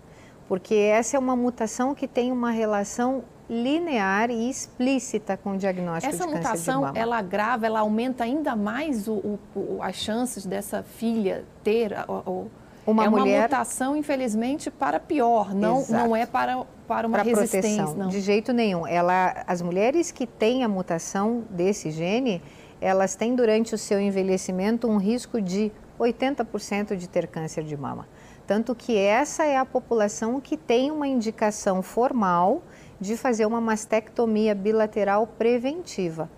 Porque 0.48 0.74
essa 0.74 1.18
é 1.18 1.20
uma 1.20 1.36
mutação 1.36 1.94
que 1.94 2.08
tem 2.08 2.32
uma 2.32 2.52
relação 2.52 3.24
linear 3.50 4.30
e 4.30 4.50
explícita 4.50 5.38
com 5.38 5.52
o 5.52 5.58
diagnóstico 5.58 6.14
Essa 6.14 6.26
de 6.26 6.34
câncer 6.34 6.48
mutação, 6.50 6.80
de 6.80 6.86
mama. 6.88 6.98
ela 6.98 7.18
agrava, 7.18 7.66
ela 7.66 7.80
aumenta 7.80 8.24
ainda 8.24 8.56
mais 8.56 9.08
o, 9.08 9.40
o, 9.56 9.80
as 9.82 9.96
chances 9.96 10.46
dessa 10.46 10.84
filha 10.84 11.46
ter 11.64 11.94
o, 12.08 12.48
uma 12.86 13.06
é 13.06 13.10
mulher... 13.10 13.38
uma 13.38 13.44
mutação, 13.44 13.96
infelizmente, 13.96 14.72
para 14.72 15.00
pior, 15.00 15.54
não, 15.54 15.86
não 15.88 16.16
é 16.16 16.26
para, 16.26 16.66
para 16.88 17.08
uma 17.08 17.18
para 17.18 17.24
resistência. 17.24 17.84
Proteção. 17.84 18.04
Não. 18.04 18.10
De 18.10 18.22
jeito 18.22 18.54
nenhum. 18.54 18.88
Ela, 18.88 19.44
as 19.46 19.62
mulheres 19.62 20.12
que 20.12 20.26
têm 20.26 20.64
a 20.64 20.70
mutação 20.70 21.44
desse 21.50 21.92
gene, 21.92 22.42
elas 22.80 23.16
têm 23.16 23.36
durante 23.36 23.76
o 23.76 23.78
seu 23.78 24.00
envelhecimento 24.00 24.88
um 24.88 24.98
risco 24.98 25.42
de 25.42 25.72
80% 26.00 26.96
de 26.96 27.10
ter 27.10 27.28
câncer 27.28 27.64
de 27.64 27.76
mama. 27.76 28.08
Tanto 28.46 28.74
que 28.74 28.98
essa 28.98 29.44
é 29.44 29.58
a 29.58 29.66
população 29.66 30.40
que 30.40 30.56
tem 30.56 30.90
uma 30.90 31.08
indicação 31.08 31.82
formal 31.82 32.64
de 33.00 33.16
fazer 33.18 33.46
uma 33.46 33.62
mastectomia 33.62 34.56
bilateral 34.56 35.28
preventiva 35.28 36.30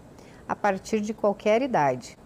a 0.47 0.55
partir 0.55 0.99
de 0.99 1.13
qualquer 1.13 1.61
idade. 1.61 2.17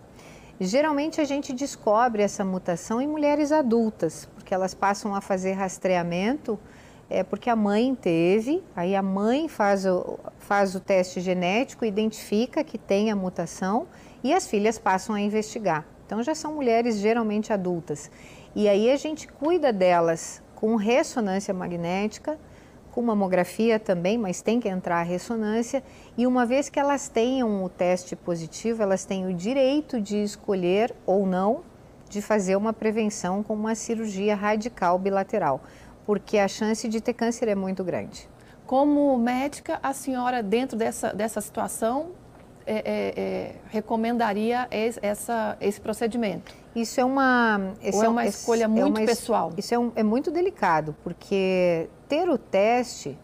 Geralmente 0.59 1.19
a 1.19 1.25
gente 1.25 1.51
descobre 1.51 2.21
essa 2.21 2.45
mutação 2.45 3.01
em 3.01 3.07
mulheres 3.07 3.51
adultas, 3.51 4.29
porque 4.35 4.53
elas 4.53 4.73
passam 4.73 5.13
a 5.13 5.21
fazer 5.21 5.53
rastreamento 5.53 6.59
é 7.09 7.21
porque 7.21 7.49
a 7.49 7.55
mãe 7.55 7.93
teve, 7.93 8.63
aí 8.75 8.95
a 8.95 9.01
mãe 9.03 9.47
faz 9.47 9.85
o, 9.85 10.17
faz 10.39 10.73
o 10.73 10.79
teste 10.79 11.21
genético, 11.21 11.85
identifica 11.85 12.63
que 12.63 12.77
tem 12.77 13.11
a 13.11 13.15
mutação 13.15 13.87
e 14.23 14.33
as 14.33 14.47
filhas 14.47 14.79
passam 14.79 15.13
a 15.13 15.21
investigar. 15.21 15.85
Então 16.05 16.23
já 16.23 16.33
são 16.33 16.55
mulheres 16.55 16.97
geralmente 16.97 17.53
adultas. 17.53 18.09
E 18.55 18.67
aí 18.67 18.89
a 18.89 18.95
gente 18.95 19.27
cuida 19.27 19.71
delas 19.71 20.41
com 20.55 20.75
ressonância 20.75 21.53
magnética, 21.53 22.39
com 22.93 23.01
mamografia 23.01 23.79
também, 23.79 24.19
mas 24.19 24.41
tem 24.41 24.59
que 24.59 24.69
entrar 24.69 24.99
a 24.99 25.03
ressonância. 25.03 25.83
E 26.15 26.27
uma 26.27 26.45
vez 26.45 26.69
que 26.69 26.79
elas 26.79 27.09
tenham 27.09 27.63
o 27.63 27.69
teste 27.69 28.15
positivo, 28.15 28.83
elas 28.83 29.03
têm 29.03 29.25
o 29.25 29.33
direito 29.33 29.99
de 29.99 30.17
escolher 30.17 30.93
ou 31.05 31.25
não 31.25 31.61
de 32.07 32.21
fazer 32.21 32.55
uma 32.55 32.71
prevenção 32.71 33.41
com 33.41 33.55
uma 33.55 33.73
cirurgia 33.73 34.35
radical 34.35 34.99
bilateral, 34.99 35.61
porque 36.05 36.37
a 36.37 36.47
chance 36.47 36.87
de 36.87 37.01
ter 37.01 37.13
câncer 37.13 37.47
é 37.47 37.55
muito 37.55 37.83
grande. 37.83 38.29
Como 38.67 39.17
médica, 39.17 39.79
a 39.81 39.93
senhora, 39.93 40.43
dentro 40.43 40.77
dessa, 40.77 41.11
dessa 41.11 41.41
situação, 41.41 42.11
é, 42.65 42.75
é, 42.75 43.21
é, 43.21 43.55
recomendaria 43.69 44.67
esse, 44.71 44.99
essa, 45.01 45.57
esse 45.59 45.81
procedimento? 45.81 46.53
Isso 46.75 46.99
é 46.99 47.05
uma, 47.05 47.73
Ou 47.93 48.03
é 48.03 48.07
uma 48.07 48.25
escolha 48.25 48.67
muito 48.67 48.97
é 48.97 49.01
uma, 49.01 49.05
pessoal? 49.05 49.51
Isso 49.57 49.73
é, 49.73 49.79
um, 49.79 49.91
é 49.95 50.03
muito 50.03 50.31
delicado, 50.31 50.95
porque 51.03 51.89
ter 52.13 52.29
o 52.29 52.37
teste 52.37 53.17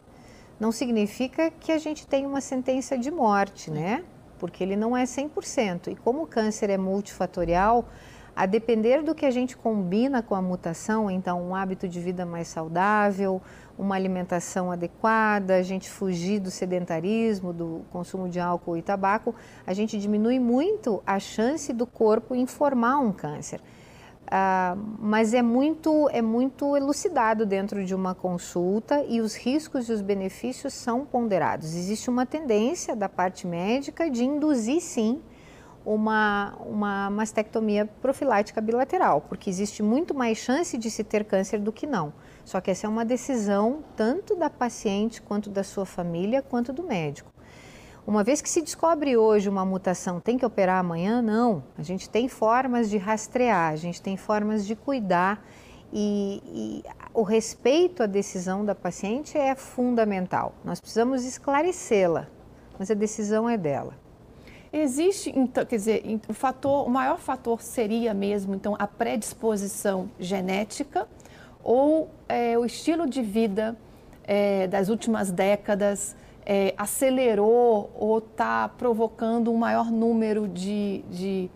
não 0.60 0.72
significa 0.72 1.52
que 1.52 1.72
a 1.72 1.78
gente 1.78 2.08
tem 2.08 2.26
uma 2.26 2.42
sentença 2.42 2.98
de 2.98 3.12
morte, 3.12 3.70
né? 3.70 4.04
Porque 4.40 4.64
ele 4.64 4.76
não 4.76 4.98
é 4.98 5.04
100%. 5.04 5.92
E 5.92 5.96
como 5.96 6.24
o 6.24 6.28
câncer 6.28 6.72
é 6.72 6.78
multifatorial, 6.78 7.88
a 8.36 8.48
depender 8.48 9.04
do 9.04 9.14
que 9.14 9.28
a 9.28 9.32
gente 9.32 9.56
combina 9.56 10.24
com 10.24 10.34
a 10.34 10.42
mutação, 10.42 11.08
então 11.12 11.40
um 11.40 11.54
hábito 11.54 11.88
de 11.88 12.00
vida 12.00 12.26
mais 12.26 12.48
saudável, 12.48 13.40
uma 13.78 13.94
alimentação 13.94 14.72
adequada, 14.72 15.58
a 15.58 15.62
gente 15.62 15.88
fugir 15.88 16.40
do 16.40 16.50
sedentarismo, 16.50 17.54
do 17.54 17.86
consumo 17.92 18.28
de 18.28 18.40
álcool 18.40 18.76
e 18.76 18.82
tabaco, 18.82 19.36
a 19.68 19.74
gente 19.74 20.00
diminui 20.00 20.40
muito 20.40 21.04
a 21.06 21.20
chance 21.20 21.72
do 21.72 21.86
corpo 21.86 22.34
informar 22.34 22.98
um 22.98 23.12
câncer. 23.12 23.62
Uh, 24.30 24.80
mas 25.00 25.34
é 25.34 25.42
muito, 25.42 26.08
é 26.12 26.22
muito 26.22 26.78
elucidado 26.78 27.48
dentro 27.48 27.84
de 27.84 27.96
uma 27.96 28.14
consulta 28.14 29.04
e 29.08 29.22
os 29.22 29.36
riscos 29.36 29.90
e 29.90 29.92
os 29.92 30.02
benefícios 30.02 30.72
são 30.72 31.04
ponderados. 31.04 31.74
Existe 31.74 32.12
uma 32.12 32.28
tendência 32.28 32.96
da 32.96 33.10
parte 33.10 33.48
médica 33.48 34.08
de 34.08 34.24
induzir, 34.24 34.82
sim, 34.82 35.20
uma, 35.84 36.54
uma 36.64 37.10
mastectomia 37.10 37.88
profilática 38.02 38.62
bilateral, 38.62 39.22
porque 39.22 39.50
existe 39.50 39.82
muito 39.82 40.14
mais 40.14 40.38
chance 40.38 40.78
de 40.78 40.92
se 40.92 41.04
ter 41.04 41.24
câncer 41.24 41.58
do 41.58 41.72
que 41.72 41.88
não. 41.88 42.14
Só 42.46 42.62
que 42.62 42.70
essa 42.70 42.86
é 42.86 42.90
uma 42.90 43.04
decisão 43.04 43.80
tanto 43.96 44.36
da 44.36 44.50
paciente, 44.50 45.24
quanto 45.24 45.50
da 45.50 45.64
sua 45.64 45.88
família, 45.88 46.44
quanto 46.44 46.72
do 46.72 46.84
médico. 46.84 47.32
Uma 48.10 48.24
vez 48.24 48.42
que 48.42 48.50
se 48.50 48.64
descobre 48.64 49.16
hoje 49.16 49.48
uma 49.48 49.64
mutação, 49.64 50.20
tem 50.20 50.36
que 50.36 50.44
operar 50.44 50.80
amanhã? 50.80 51.22
Não. 51.22 51.62
A 51.78 51.84
gente 51.84 52.10
tem 52.10 52.28
formas 52.28 52.90
de 52.90 52.98
rastrear, 52.98 53.72
a 53.72 53.76
gente 53.76 54.02
tem 54.02 54.18
formas 54.18 54.66
de 54.66 54.76
cuidar 54.76 55.46
e, 55.94 56.42
e 56.48 56.84
o 57.14 57.22
respeito 57.22 58.02
à 58.02 58.08
decisão 58.08 58.66
da 58.66 58.74
paciente 58.74 59.38
é 59.38 59.54
fundamental. 59.54 60.56
Nós 60.66 60.80
precisamos 60.80 61.24
esclarecê-la, 61.24 62.26
mas 62.80 62.90
a 62.90 62.96
decisão 62.96 63.48
é 63.48 63.56
dela. 63.56 63.94
Existe, 64.74 65.32
então, 65.38 65.64
quer 65.64 65.76
dizer, 65.76 66.20
o 66.28 66.34
fator, 66.34 66.88
o 66.88 66.90
maior 66.90 67.20
fator 67.20 67.62
seria 67.62 68.12
mesmo, 68.12 68.56
então, 68.56 68.76
a 68.80 68.88
predisposição 68.88 70.10
genética 70.20 71.08
ou 71.64 72.10
é, 72.28 72.58
o 72.58 72.66
estilo 72.66 73.08
de 73.08 73.22
vida 73.22 73.78
é, 74.24 74.66
das 74.66 74.90
últimas 74.90 75.30
décadas 75.30 76.16
é, 76.52 76.74
acelerou 76.76 77.92
ou 77.94 78.18
está 78.18 78.68
provocando 78.68 79.52
um 79.52 79.56
maior 79.56 79.92
número 79.92 80.48
de, 80.48 81.04
de, 81.08 81.48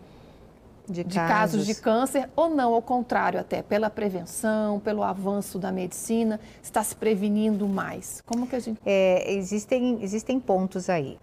de, 0.88 1.02
de 1.02 1.14
casos. 1.16 1.28
casos 1.28 1.66
de 1.66 1.74
câncer, 1.74 2.30
ou 2.36 2.48
não, 2.48 2.72
ao 2.72 2.80
contrário, 2.80 3.40
até 3.40 3.60
pela 3.60 3.90
prevenção, 3.90 4.78
pelo 4.78 5.02
avanço 5.02 5.58
da 5.58 5.72
medicina, 5.72 6.38
está 6.62 6.80
se 6.84 6.94
prevenindo 6.94 7.66
mais? 7.66 8.22
Como 8.24 8.46
que 8.46 8.54
a 8.54 8.60
gente. 8.60 8.80
É, 8.86 9.34
existem, 9.34 9.98
existem 10.00 10.38
pontos 10.38 10.88
aí. 10.88 11.18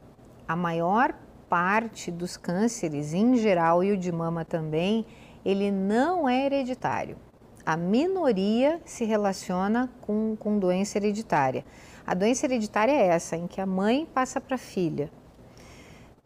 A 0.45 0.55
maior 0.55 1.15
parte 1.47 2.11
dos 2.11 2.35
cânceres 2.35 3.13
em 3.13 3.37
geral 3.37 3.81
e 3.85 3.93
o 3.93 3.97
de 3.97 4.11
mama 4.11 4.43
também, 4.43 5.05
ele 5.45 5.71
não 5.71 6.27
é 6.27 6.45
hereditário. 6.45 7.15
A 7.65 7.77
minoria 7.77 8.81
se 8.83 9.05
relaciona 9.05 9.89
com, 10.01 10.35
com 10.37 10.59
doença 10.59 10.97
hereditária. 10.97 11.63
A 12.11 12.13
doença 12.13 12.45
hereditária 12.45 12.91
é 12.91 13.07
essa, 13.07 13.37
em 13.37 13.47
que 13.47 13.61
a 13.61 13.65
mãe 13.65 14.05
passa 14.13 14.41
para 14.41 14.55
a 14.55 14.57
filha. 14.57 15.09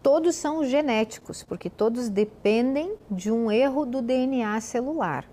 Todos 0.01 0.35
são 0.35 0.65
genéticos, 0.65 1.43
porque 1.43 1.69
todos 1.69 2.09
dependem 2.09 2.95
de 3.11 3.31
um 3.31 3.51
erro 3.51 3.85
do 3.85 4.01
DNA 4.01 4.59
celular. 4.61 5.29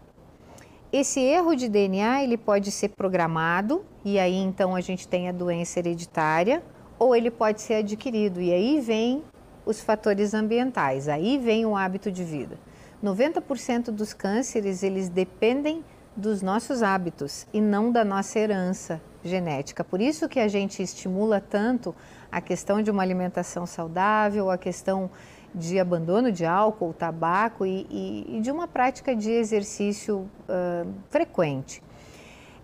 Esse 0.93 1.21
erro 1.21 1.55
de 1.55 1.71
DNA 1.71 2.23
ele 2.23 2.37
pode 2.37 2.71
ser 2.71 2.91
programado 2.91 3.83
e 4.05 4.19
aí 4.19 4.37
então 4.37 4.77
a 4.77 4.83
gente 4.83 5.09
tem 5.09 5.27
a 5.27 5.33
doença 5.33 5.79
hereditária, 5.79 6.63
ou 6.99 7.17
ele 7.17 7.31
pode 7.31 7.63
ser 7.63 7.77
adquirido 7.77 8.39
e 8.39 8.53
aí 8.53 8.79
vem 8.79 9.25
os 9.65 9.81
fatores 9.81 10.35
ambientais. 10.35 11.09
Aí 11.09 11.39
vem 11.39 11.65
o 11.65 11.75
hábito 11.75 12.13
de 12.13 12.25
vida. 12.25 12.59
90% 13.03 13.85
dos 13.85 14.13
cânceres, 14.13 14.83
eles 14.83 15.09
dependem 15.09 15.83
dos 16.15 16.43
nossos 16.43 16.83
hábitos 16.83 17.47
e 17.55 17.59
não 17.59 17.91
da 17.91 18.05
nossa 18.05 18.39
herança 18.39 19.01
genética. 19.25 19.85
Por 19.85 20.01
isso 20.01 20.29
que 20.29 20.41
a 20.41 20.49
gente 20.49 20.83
estimula 20.83 21.41
tanto 21.41 21.95
a 22.31 22.41
questão 22.41 22.83
de 22.83 22.91
uma 22.91 23.03
alimentação 23.03 23.67
saudável, 23.67 24.51
a 24.51 24.59
questão 24.59 25.11
de 25.55 25.79
abandono 25.79 26.33
de 26.33 26.45
álcool, 26.45 26.93
tabaco 26.93 27.67
e, 27.67 27.87
e, 27.91 28.37
e 28.39 28.41
de 28.41 28.51
uma 28.51 28.67
prática 28.67 29.15
de 29.15 29.31
exercício 29.31 30.21
uh, 30.49 30.91
frequente. 31.11 31.83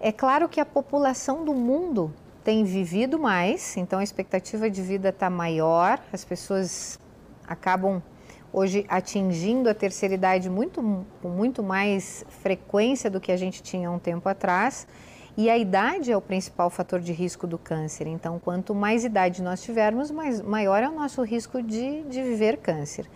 É 0.00 0.11
claro 0.11 0.49
que 0.49 0.61
a 0.61 0.65
população 0.65 1.45
do 1.45 1.53
mundo 1.53 2.12
tem 2.43 2.65
vivido 2.65 3.19
mais, 3.19 3.77
então 3.77 3.99
a 3.99 4.03
expectativa 4.03 4.71
de 4.71 4.81
vida 4.81 5.11
está 5.11 5.29
maior, 5.29 6.00
as 6.12 6.25
pessoas 6.25 6.99
acabam 7.47 8.03
hoje 8.53 8.87
atingindo 8.88 9.69
a 9.69 9.75
terceira 9.75 10.15
idade 10.15 10.49
muito, 10.49 11.05
com 11.21 11.29
muito 11.29 11.62
mais 11.62 12.25
frequência 12.29 13.11
do 13.11 13.21
que 13.21 13.31
a 13.31 13.37
gente 13.37 13.62
tinha 13.62 13.91
um 13.91 13.99
tempo 13.99 14.29
atrás. 14.29 14.87
E 15.38 15.49
a 15.49 15.57
idade 15.57 16.11
é 16.11 16.16
o 16.16 16.21
principal 16.21 16.68
fator 16.68 16.99
de 16.99 17.12
risco 17.12 17.47
do 17.47 17.57
câncer. 17.57 18.09
Então, 18.09 18.40
quanto 18.40 18.75
mais 18.75 19.04
idade 19.04 19.40
nós 19.40 19.62
tivermos, 19.62 20.11
mais, 20.11 20.42
maior 20.42 20.83
é 20.83 20.88
o 20.88 20.92
nosso 20.92 21.23
risco 21.23 21.62
de, 21.62 22.02
de 22.02 22.21
viver 22.25 22.57
câncer. 22.57 23.09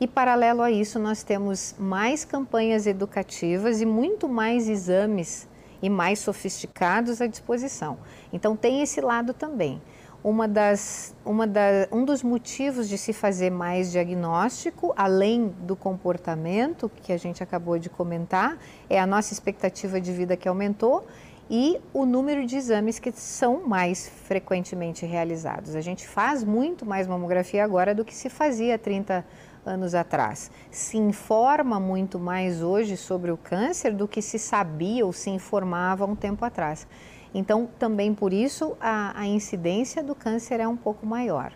E 0.00 0.06
paralelo 0.06 0.62
a 0.62 0.70
isso, 0.70 0.98
nós 0.98 1.22
temos 1.22 1.74
mais 1.78 2.24
campanhas 2.24 2.86
educativas 2.86 3.82
e 3.82 3.84
muito 3.84 4.26
mais 4.26 4.66
exames 4.66 5.46
e 5.82 5.90
mais 5.90 6.20
sofisticados 6.20 7.20
à 7.20 7.26
disposição. 7.26 7.98
Então, 8.32 8.56
tem 8.56 8.80
esse 8.80 9.02
lado 9.02 9.34
também. 9.34 9.78
Uma 10.24 10.48
das, 10.48 11.14
uma 11.24 11.46
da, 11.46 11.86
um 11.92 12.04
dos 12.04 12.22
motivos 12.22 12.88
de 12.88 12.96
se 12.96 13.12
fazer 13.12 13.50
mais 13.50 13.92
diagnóstico, 13.92 14.92
além 14.96 15.54
do 15.60 15.76
comportamento 15.76 16.90
que 17.02 17.12
a 17.12 17.16
gente 17.16 17.42
acabou 17.42 17.78
de 17.78 17.88
comentar, 17.88 18.58
é 18.88 18.98
a 18.98 19.06
nossa 19.06 19.34
expectativa 19.34 20.00
de 20.00 20.12
vida 20.12 20.34
que 20.34 20.48
aumentou 20.48 21.06
e 21.50 21.80
o 21.94 22.04
número 22.04 22.44
de 22.44 22.56
exames 22.56 22.98
que 22.98 23.10
são 23.12 23.66
mais 23.66 24.08
frequentemente 24.08 25.06
realizados. 25.06 25.74
A 25.74 25.80
gente 25.80 26.06
faz 26.06 26.44
muito 26.44 26.84
mais 26.84 27.06
mamografia 27.06 27.64
agora 27.64 27.94
do 27.94 28.04
que 28.04 28.14
se 28.14 28.28
fazia 28.28 28.78
30 28.78 29.24
anos 29.64 29.94
atrás. 29.94 30.50
Se 30.70 30.98
informa 30.98 31.80
muito 31.80 32.18
mais 32.18 32.62
hoje 32.62 32.96
sobre 32.96 33.30
o 33.30 33.36
câncer 33.36 33.94
do 33.94 34.06
que 34.06 34.20
se 34.20 34.38
sabia 34.38 35.04
ou 35.06 35.12
se 35.12 35.30
informava 35.30 36.04
um 36.04 36.14
tempo 36.14 36.44
atrás. 36.44 36.86
Então, 37.34 37.68
também 37.78 38.14
por 38.14 38.32
isso, 38.32 38.76
a, 38.80 39.18
a 39.18 39.26
incidência 39.26 40.02
do 40.02 40.14
câncer 40.14 40.60
é 40.60 40.68
um 40.68 40.76
pouco 40.76 41.06
maior. 41.06 41.52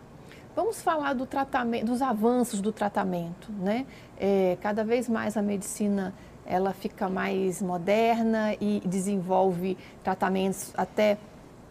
Vamos 0.54 0.82
falar 0.82 1.14
do 1.14 1.24
tratamento, 1.24 1.86
dos 1.86 2.02
avanços 2.02 2.60
do 2.60 2.70
tratamento, 2.70 3.50
né? 3.52 3.86
É, 4.18 4.58
cada 4.60 4.84
vez 4.84 5.08
mais 5.08 5.34
a 5.34 5.40
medicina 5.40 6.12
ela 6.46 6.72
fica 6.72 7.08
mais 7.08 7.62
moderna 7.62 8.54
e 8.60 8.82
desenvolve 8.84 9.76
tratamentos 10.02 10.72
até 10.76 11.18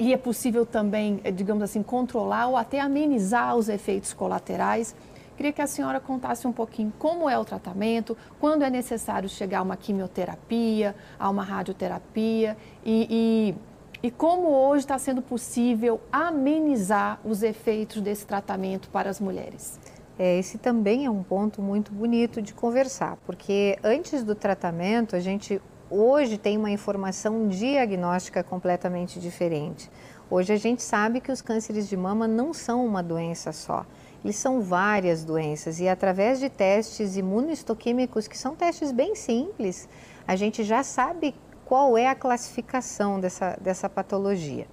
e 0.02 0.14
é 0.14 0.18
possível 0.18 0.66
também, 0.66 1.22
eh, 1.24 1.30
digamos 1.30 1.62
assim, 1.62 1.84
controlar 1.84 2.48
ou 2.48 2.58
até 2.58 2.80
amenizar 2.80 3.56
os 3.56 3.70
efeitos 3.70 4.14
colaterais. 4.14 4.96
Queria 5.38 5.54
que 5.54 5.62
a 5.62 5.68
senhora 5.68 6.00
contasse 6.00 6.48
um 6.48 6.52
pouquinho 6.52 6.92
como 6.98 7.30
é 7.30 7.38
o 7.38 7.46
tratamento, 7.46 8.18
quando 8.40 8.64
é 8.64 8.70
necessário 8.72 9.30
chegar 9.30 9.60
a 9.60 9.62
uma 9.62 9.78
quimioterapia, 9.78 10.96
a 11.20 11.30
uma 11.30 11.44
radioterapia 11.44 12.58
e, 12.84 13.54
e, 14.02 14.08
e 14.08 14.10
como 14.10 14.48
hoje 14.48 14.86
está 14.86 14.98
sendo 14.98 15.22
possível 15.22 16.02
amenizar 16.12 17.20
os 17.24 17.44
efeitos 17.44 18.02
desse 18.02 18.26
tratamento 18.26 18.90
para 18.90 19.08
as 19.08 19.20
mulheres. 19.20 19.80
É, 20.20 20.38
esse 20.38 20.58
também 20.58 21.06
é 21.06 21.10
um 21.10 21.24
ponto 21.24 21.62
muito 21.62 21.92
bonito 21.92 22.42
de 22.42 22.54
conversar, 22.54 23.18
porque 23.26 23.78
antes 23.84 24.24
do 24.24 24.36
tratamento, 24.36 25.16
a 25.16 25.20
gente 25.20 25.62
hoje 25.90 26.38
tem 26.38 26.58
uma 26.58 26.72
informação 26.72 27.48
diagnóstica 27.48 28.44
completamente 28.44 29.20
diferente. 29.20 29.90
Hoje 30.30 30.54
a 30.54 30.58
gente 30.58 30.82
sabe 30.82 31.20
que 31.20 31.32
os 31.32 31.42
cânceres 31.42 31.90
de 31.90 31.98
mama 31.98 32.28
não 32.28 32.54
são 32.54 32.86
uma 32.86 33.04
doença 33.04 33.52
só. 33.52 33.86
Eles 34.24 34.38
são 34.38 34.62
várias 34.62 35.26
doenças 35.26 35.80
e 35.80 35.90
através 35.90 36.40
de 36.40 36.50
testes 36.50 37.18
imunohistoquímicos, 37.18 38.28
que 38.28 38.38
são 38.38 38.56
testes 38.56 38.92
bem 38.92 39.16
simples, 39.16 39.90
a 40.26 40.36
gente 40.36 40.64
já 40.64 40.84
sabe 40.84 41.36
qual 41.66 41.98
é 41.98 42.08
a 42.08 42.16
classificação 42.16 43.20
dessa, 43.20 43.58
dessa 43.60 43.90
patologia. 43.90 44.68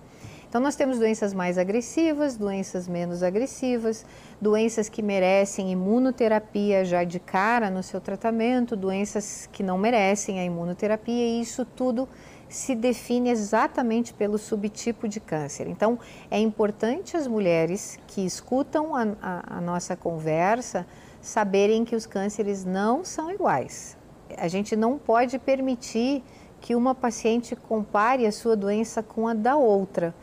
Então, 0.49 0.62
nós 0.62 0.76
temos 0.76 0.99
doenças 0.99 1.35
mais 1.35 1.59
agressivas, 1.59 2.38
doenças 2.38 2.88
menos 2.88 3.23
agressivas, 3.23 4.07
doenças 4.40 4.88
que 4.88 5.02
merecem 5.02 5.71
imunoterapia 5.71 6.87
já 6.87 7.05
de 7.05 7.21
cara 7.21 7.69
no 7.69 7.83
seu 7.83 8.00
tratamento, 8.00 8.75
doenças 8.75 9.47
que 9.52 9.62
não 9.62 9.76
merecem 9.76 10.40
a 10.40 10.45
imunoterapia, 10.45 11.23
e 11.23 11.43
isso 11.43 11.67
tudo 11.67 12.09
se 12.49 12.75
define 12.75 13.28
exatamente 13.28 14.14
pelo 14.14 14.38
subtipo 14.38 15.07
de 15.07 15.21
câncer. 15.21 15.67
Então, 15.67 15.99
é 16.31 16.38
importante 16.38 17.14
as 17.14 17.26
mulheres 17.26 18.00
que 18.07 18.25
escutam 18.25 18.97
a, 18.97 19.02
a, 19.21 19.59
a 19.59 19.61
nossa 19.61 19.95
conversa 19.95 20.87
saberem 21.21 21.85
que 21.85 21.95
os 21.95 22.07
cânceres 22.07 22.64
não 22.64 23.05
são 23.05 23.31
iguais. 23.31 23.99
A 24.38 24.49
gente 24.49 24.75
não 24.75 24.97
pode 24.97 25.38
permitir 25.38 26.25
que 26.59 26.75
uma 26.75 26.95
paciente 26.95 27.55
compare 27.55 28.26
a 28.26 28.33
sua 28.33 28.57
doença 28.57 29.02
com 29.02 29.28
a 29.28 29.35
da 29.35 29.55
outra 29.55 30.14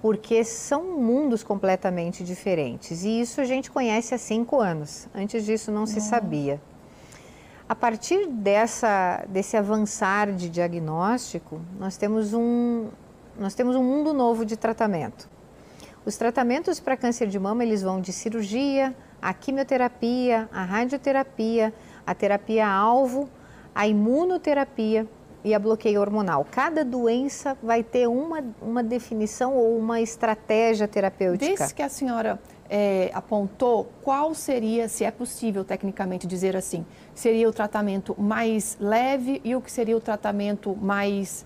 porque 0.00 0.44
são 0.44 0.98
mundos 0.98 1.42
completamente 1.42 2.24
diferentes. 2.24 3.04
E 3.04 3.20
isso 3.20 3.40
a 3.40 3.44
gente 3.44 3.70
conhece 3.70 4.14
há 4.14 4.18
cinco 4.18 4.58
anos. 4.58 5.06
Antes 5.14 5.44
disso 5.44 5.70
não 5.70 5.86
se 5.86 6.00
sabia. 6.00 6.60
A 7.68 7.74
partir 7.74 8.26
dessa, 8.26 9.24
desse 9.28 9.56
avançar 9.56 10.32
de 10.32 10.48
diagnóstico, 10.48 11.60
nós 11.78 11.96
temos, 11.96 12.32
um, 12.32 12.88
nós 13.38 13.54
temos 13.54 13.76
um 13.76 13.84
mundo 13.84 14.12
novo 14.12 14.44
de 14.44 14.56
tratamento. 14.56 15.28
Os 16.04 16.16
tratamentos 16.16 16.80
para 16.80 16.96
câncer 16.96 17.28
de 17.28 17.38
mama 17.38 17.62
eles 17.62 17.82
vão 17.82 18.00
de 18.00 18.12
cirurgia, 18.12 18.96
a 19.20 19.34
quimioterapia, 19.34 20.48
a 20.50 20.64
radioterapia, 20.64 21.72
a 22.06 22.14
terapia 22.14 22.66
alvo, 22.66 23.28
a 23.74 23.86
imunoterapia 23.86 25.06
e 25.42 25.54
a 25.54 25.58
bloqueio 25.58 26.00
hormonal. 26.00 26.46
Cada 26.50 26.84
doença 26.84 27.56
vai 27.62 27.82
ter 27.82 28.06
uma, 28.06 28.44
uma 28.60 28.82
definição 28.82 29.56
ou 29.56 29.78
uma 29.78 30.00
estratégia 30.00 30.86
terapêutica. 30.86 31.56
Desde 31.56 31.74
que 31.74 31.82
a 31.82 31.88
senhora 31.88 32.38
é, 32.68 33.10
apontou, 33.12 33.90
qual 34.02 34.34
seria, 34.34 34.88
se 34.88 35.04
é 35.04 35.10
possível 35.10 35.64
tecnicamente 35.64 36.26
dizer 36.26 36.56
assim, 36.56 36.84
seria 37.14 37.48
o 37.48 37.52
tratamento 37.52 38.14
mais 38.18 38.76
leve 38.80 39.40
e 39.42 39.56
o 39.56 39.60
que 39.60 39.72
seria 39.72 39.96
o 39.96 40.00
tratamento 40.00 40.76
mais, 40.76 41.44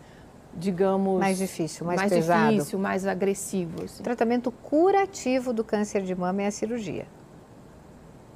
digamos... 0.52 1.18
Mais 1.18 1.38
difícil, 1.38 1.86
mais, 1.86 2.00
mais 2.00 2.12
pesado. 2.12 2.52
difícil, 2.52 2.78
mais 2.78 3.06
agressivo. 3.06 3.84
Assim. 3.84 4.00
O 4.00 4.04
tratamento 4.04 4.50
curativo 4.50 5.52
do 5.52 5.64
câncer 5.64 6.02
de 6.02 6.14
mama 6.14 6.42
é 6.42 6.46
a 6.48 6.50
cirurgia. 6.50 7.06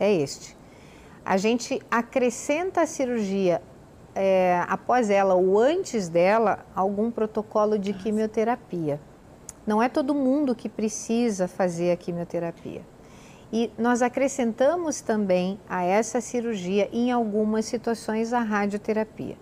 É 0.00 0.12
este. 0.12 0.56
A 1.24 1.36
gente 1.36 1.82
acrescenta 1.90 2.80
a 2.80 2.86
cirurgia 2.86 3.60
é, 4.20 4.64
após 4.68 5.10
ela 5.10 5.34
ou 5.34 5.60
antes 5.60 6.08
dela, 6.08 6.66
algum 6.74 7.08
protocolo 7.08 7.78
de 7.78 7.92
quimioterapia. 7.92 9.00
Não 9.64 9.80
é 9.80 9.88
todo 9.88 10.12
mundo 10.12 10.56
que 10.56 10.68
precisa 10.68 11.46
fazer 11.46 11.92
a 11.92 11.96
quimioterapia. 11.96 12.82
E 13.52 13.70
nós 13.78 14.02
acrescentamos 14.02 15.00
também 15.00 15.60
a 15.68 15.84
essa 15.84 16.20
cirurgia, 16.20 16.88
em 16.92 17.12
algumas 17.12 17.66
situações, 17.66 18.32
a 18.32 18.40
radioterapia. 18.40 19.36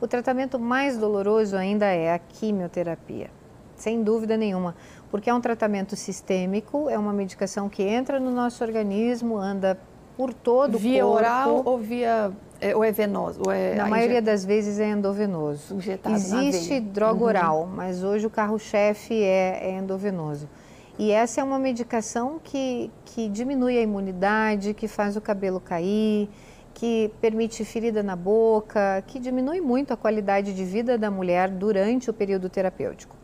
O 0.00 0.08
tratamento 0.08 0.58
mais 0.58 0.96
doloroso 0.96 1.54
ainda 1.54 1.84
é 1.84 2.14
a 2.14 2.18
quimioterapia, 2.18 3.30
sem 3.76 4.02
dúvida 4.02 4.34
nenhuma, 4.38 4.74
porque 5.10 5.28
é 5.28 5.34
um 5.34 5.42
tratamento 5.42 5.94
sistêmico, 5.94 6.88
é 6.88 6.98
uma 6.98 7.12
medicação 7.12 7.68
que 7.68 7.82
entra 7.82 8.18
no 8.18 8.30
nosso 8.30 8.64
organismo, 8.64 9.36
anda 9.36 9.78
por 10.16 10.32
todo 10.32 10.78
via 10.78 11.06
o 11.06 11.10
corpo. 11.10 11.22
Via 11.22 11.30
oral 11.30 11.62
ou 11.66 11.78
via 11.78 12.32
é, 12.62 12.76
ou 12.76 12.84
é 12.84 12.92
venoso? 12.92 13.42
Ou 13.44 13.50
é, 13.50 13.74
Na 13.74 13.88
maioria 13.88 14.20
injet... 14.20 14.24
das 14.24 14.44
vezes 14.44 14.78
é 14.78 14.88
endovenoso. 14.88 15.74
Injetado 15.74 16.14
Existe 16.14 16.78
droga 16.78 17.20
uhum. 17.20 17.26
oral, 17.26 17.66
mas 17.66 18.04
hoje 18.04 18.24
o 18.24 18.30
carro-chefe 18.30 19.20
é, 19.20 19.58
é 19.62 19.70
endovenoso. 19.72 20.48
E 20.96 21.10
essa 21.10 21.40
é 21.40 21.44
uma 21.44 21.58
medicação 21.58 22.40
que, 22.42 22.88
que 23.04 23.28
diminui 23.28 23.76
a 23.76 23.82
imunidade, 23.82 24.74
que 24.74 24.86
faz 24.86 25.16
o 25.16 25.20
cabelo 25.20 25.58
cair, 25.58 26.28
que 26.72 27.10
permite 27.20 27.64
ferida 27.64 28.00
na 28.00 28.14
boca, 28.14 29.02
que 29.08 29.18
diminui 29.18 29.60
muito 29.60 29.92
a 29.92 29.96
qualidade 29.96 30.54
de 30.54 30.64
vida 30.64 30.96
da 30.96 31.10
mulher 31.10 31.48
durante 31.48 32.10
o 32.10 32.12
período 32.12 32.48
terapêutico. 32.48 33.16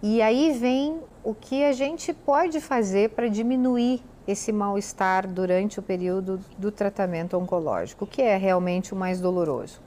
E 0.00 0.22
aí 0.22 0.52
vem 0.52 1.00
o 1.24 1.34
que 1.34 1.64
a 1.64 1.72
gente 1.72 2.12
pode 2.12 2.60
fazer 2.60 3.10
para 3.10 3.26
diminuir 3.28 4.02
esse 4.26 4.52
mal-estar 4.52 5.26
durante 5.26 5.78
o 5.78 5.82
período 5.82 6.40
do 6.56 6.70
tratamento 6.70 7.36
oncológico, 7.36 8.06
que 8.06 8.22
é 8.22 8.36
realmente 8.36 8.92
o 8.92 8.96
mais 8.96 9.20
doloroso. 9.20 9.80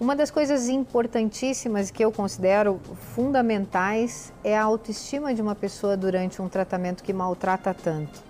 Uma 0.00 0.16
das 0.16 0.30
coisas 0.30 0.68
importantíssimas 0.68 1.90
que 1.90 2.02
eu 2.02 2.10
considero 2.10 2.80
fundamentais 3.14 4.32
é 4.42 4.56
a 4.56 4.62
autoestima 4.62 5.34
de 5.34 5.42
uma 5.42 5.54
pessoa 5.54 5.94
durante 5.96 6.40
um 6.40 6.48
tratamento 6.48 7.02
que 7.02 7.12
maltrata 7.12 7.74
tanto. 7.74 8.22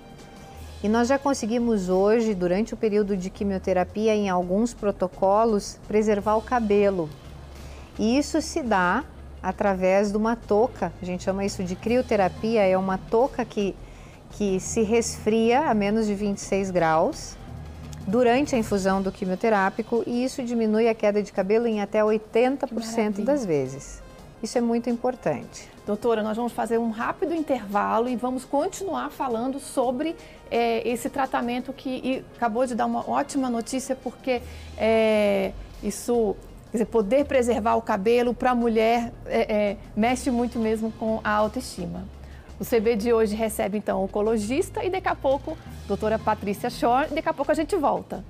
E 0.83 0.89
nós 0.89 1.07
já 1.07 1.19
conseguimos 1.19 1.89
hoje, 1.89 2.35
durante 2.35 2.75
o 2.75 2.77
período 2.77 3.17
de 3.17 3.31
quimioterapia, 3.31 4.15
em 4.15 4.29
alguns 4.29 4.75
protocolos, 4.75 5.79
preservar 5.87 6.37
o 6.37 6.43
cabelo. 6.43 7.09
E 7.99 8.19
isso 8.19 8.41
se 8.41 8.63
dá 8.63 9.05
através 9.43 10.11
de 10.11 10.17
uma 10.17 10.35
touca, 10.35 10.93
a 11.01 11.05
gente 11.05 11.23
chama 11.23 11.45
isso 11.45 11.63
de 11.63 11.77
crioterapia, 11.77 12.67
é 12.67 12.77
uma 12.77 12.99
touca 12.99 13.45
que 13.45 13.77
que 14.33 14.61
se 14.61 14.83
resfria 14.83 15.71
a 15.71 15.75
menos 15.75 16.07
de 16.07 16.15
26 16.15 16.71
graus 16.71 17.37
durante 18.07 18.55
a 18.55 18.59
infusão 18.59 19.03
do 19.03 19.13
quimioterápico 19.13 20.03
e 20.07 20.25
isso 20.25 20.43
diminui 20.43 20.89
a 20.89 20.95
queda 20.95 21.23
de 21.23 21.33
cabelo 21.33 21.67
em 21.67 21.81
até 21.81 22.01
80% 22.01 23.23
das 23.23 23.45
vezes. 23.45 24.03
Isso 24.43 24.57
é 24.57 24.61
muito 24.61 24.89
importante. 24.89 25.69
Doutora, 25.87 26.23
nós 26.23 26.37
vamos 26.37 26.53
fazer 26.53 26.79
um 26.79 26.91
rápido 26.91 27.35
intervalo 27.35 28.09
e 28.09 28.17
vamos 28.17 28.45
continuar 28.45 29.11
falando 29.11 29.61
sobre 29.61 30.17
é, 30.51 30.87
esse 30.89 31.11
tratamento 31.11 31.73
que 31.73 32.25
acabou 32.37 32.67
de 32.67 32.75
dar 32.75 32.87
uma 32.87 33.09
ótima 33.09 33.51
notícia, 33.51 33.95
porque 33.95 34.41
é, 34.79 35.53
isso 35.83 36.37
Quer 36.71 36.79
dizer, 36.79 36.87
poder 36.87 37.25
preservar 37.25 37.75
o 37.75 37.83
cabelo 37.83 38.33
para 38.33 38.53
a 38.53 38.55
mulher 38.55 39.13
é, 39.27 39.53
é, 39.53 39.77
mexe 39.97 40.31
muito 40.31 40.57
mesmo 40.59 40.93
com 40.93 41.21
a 41.25 41.31
autoestima. 41.31 42.05
O 42.61 42.65
CB 42.65 42.95
de 42.95 43.11
hoje 43.11 43.35
recebe 43.35 43.79
então 43.79 44.03
o 44.03 44.05
oncologista 44.05 44.85
e 44.85 44.91
daqui 44.91 45.09
a 45.09 45.15
pouco 45.15 45.57
doutora 45.89 46.19
Patrícia 46.19 46.69
Shore 46.69 47.09
daqui 47.09 47.27
a 47.27 47.33
pouco 47.33 47.51
a 47.51 47.55
gente 47.55 47.75
volta. 47.75 48.23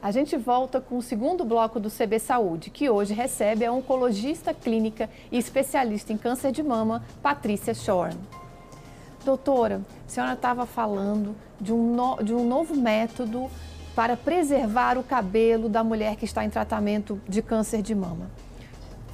A 0.00 0.10
gente 0.12 0.36
volta 0.36 0.80
com 0.80 0.98
o 0.98 1.02
segundo 1.02 1.44
bloco 1.44 1.80
do 1.80 1.90
CB 1.90 2.20
Saúde, 2.20 2.70
que 2.70 2.88
hoje 2.88 3.14
recebe 3.14 3.64
a 3.64 3.72
oncologista 3.72 4.54
clínica 4.54 5.10
e 5.30 5.38
especialista 5.38 6.12
em 6.12 6.16
câncer 6.16 6.52
de 6.52 6.62
mama, 6.62 7.04
Patrícia 7.20 7.74
Shorn. 7.74 8.16
Doutora, 9.24 9.82
a 10.06 10.10
senhora 10.10 10.32
estava 10.32 10.66
falando 10.66 11.36
de 11.60 11.72
um, 11.72 11.94
no, 11.94 12.22
de 12.22 12.34
um 12.34 12.46
novo 12.46 12.76
método 12.76 13.48
para 13.94 14.16
preservar 14.16 14.98
o 14.98 15.02
cabelo 15.02 15.68
da 15.68 15.84
mulher 15.84 16.16
que 16.16 16.24
está 16.24 16.44
em 16.44 16.50
tratamento 16.50 17.20
de 17.28 17.40
câncer 17.40 17.82
de 17.82 17.94
mama. 17.94 18.30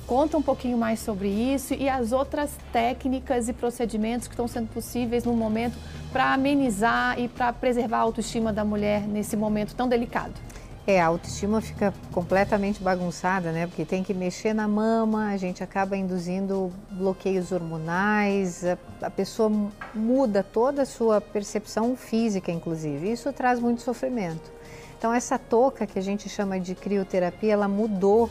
Conta 0.06 0.38
um 0.38 0.42
pouquinho 0.42 0.78
mais 0.78 1.00
sobre 1.00 1.28
isso 1.28 1.74
e 1.74 1.86
as 1.86 2.12
outras 2.12 2.56
técnicas 2.72 3.46
e 3.48 3.52
procedimentos 3.52 4.26
que 4.26 4.32
estão 4.32 4.48
sendo 4.48 4.68
possíveis 4.68 5.24
no 5.24 5.34
momento 5.34 5.76
para 6.10 6.32
amenizar 6.32 7.20
e 7.20 7.28
para 7.28 7.52
preservar 7.52 7.98
a 7.98 8.00
autoestima 8.00 8.50
da 8.50 8.64
mulher 8.64 9.02
nesse 9.02 9.36
momento 9.36 9.74
tão 9.74 9.86
delicado. 9.86 10.32
É, 10.88 11.02
a 11.02 11.06
autoestima 11.08 11.60
fica 11.60 11.92
completamente 12.10 12.82
bagunçada, 12.82 13.52
né? 13.52 13.66
Porque 13.66 13.84
tem 13.84 14.02
que 14.02 14.14
mexer 14.14 14.54
na 14.54 14.66
mama, 14.66 15.28
a 15.28 15.36
gente 15.36 15.62
acaba 15.62 15.94
induzindo 15.94 16.72
bloqueios 16.92 17.52
hormonais, 17.52 18.64
a, 18.64 18.78
a 19.02 19.10
pessoa 19.10 19.52
muda 19.94 20.42
toda 20.42 20.80
a 20.80 20.86
sua 20.86 21.20
percepção 21.20 21.94
física, 21.94 22.50
inclusive. 22.50 23.12
Isso 23.12 23.30
traz 23.34 23.60
muito 23.60 23.82
sofrimento. 23.82 24.50
Então, 24.96 25.12
essa 25.12 25.38
touca 25.38 25.86
que 25.86 25.98
a 25.98 26.02
gente 26.02 26.26
chama 26.26 26.58
de 26.58 26.74
crioterapia, 26.74 27.52
ela 27.52 27.68
mudou 27.68 28.30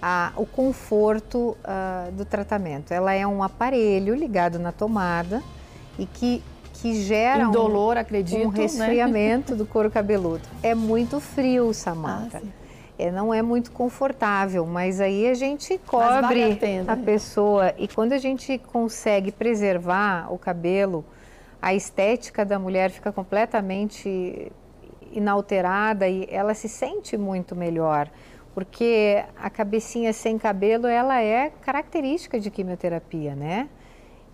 a, 0.00 0.32
o 0.36 0.46
conforto 0.46 1.56
uh, 1.64 2.12
do 2.12 2.24
tratamento. 2.24 2.92
Ela 2.92 3.12
é 3.12 3.26
um 3.26 3.42
aparelho 3.42 4.14
ligado 4.14 4.60
na 4.60 4.70
tomada 4.70 5.42
e 5.98 6.06
que 6.06 6.44
que 6.80 6.94
gera 7.02 7.48
um, 7.48 7.90
acredito, 7.90 8.48
um 8.48 8.52
né? 8.52 8.62
resfriamento 8.62 9.52
né? 9.52 9.58
do 9.58 9.66
couro 9.66 9.90
cabeludo. 9.90 10.42
É 10.62 10.74
muito 10.74 11.20
frio, 11.20 11.72
Samanta. 11.74 12.42
Ah, 12.44 12.68
é, 12.98 13.10
não 13.10 13.32
é 13.32 13.42
muito 13.42 13.70
confortável, 13.70 14.66
mas 14.66 15.00
aí 15.00 15.28
a 15.28 15.34
gente 15.34 15.78
cobre 15.86 16.20
vale 16.20 16.84
a, 16.86 16.92
a 16.92 16.96
pessoa 16.96 17.72
e 17.78 17.86
quando 17.86 18.12
a 18.12 18.18
gente 18.18 18.58
consegue 18.58 19.30
preservar 19.30 20.32
o 20.32 20.38
cabelo, 20.38 21.04
a 21.62 21.74
estética 21.74 22.44
da 22.44 22.58
mulher 22.58 22.90
fica 22.90 23.12
completamente 23.12 24.50
inalterada 25.12 26.08
e 26.08 26.26
ela 26.30 26.54
se 26.54 26.68
sente 26.68 27.16
muito 27.16 27.54
melhor, 27.54 28.10
porque 28.54 29.22
a 29.36 29.48
cabecinha 29.48 30.12
sem 30.12 30.38
cabelo 30.38 30.86
ela 30.86 31.20
é 31.22 31.50
característica 31.62 32.38
de 32.38 32.50
quimioterapia, 32.50 33.34
né? 33.34 33.68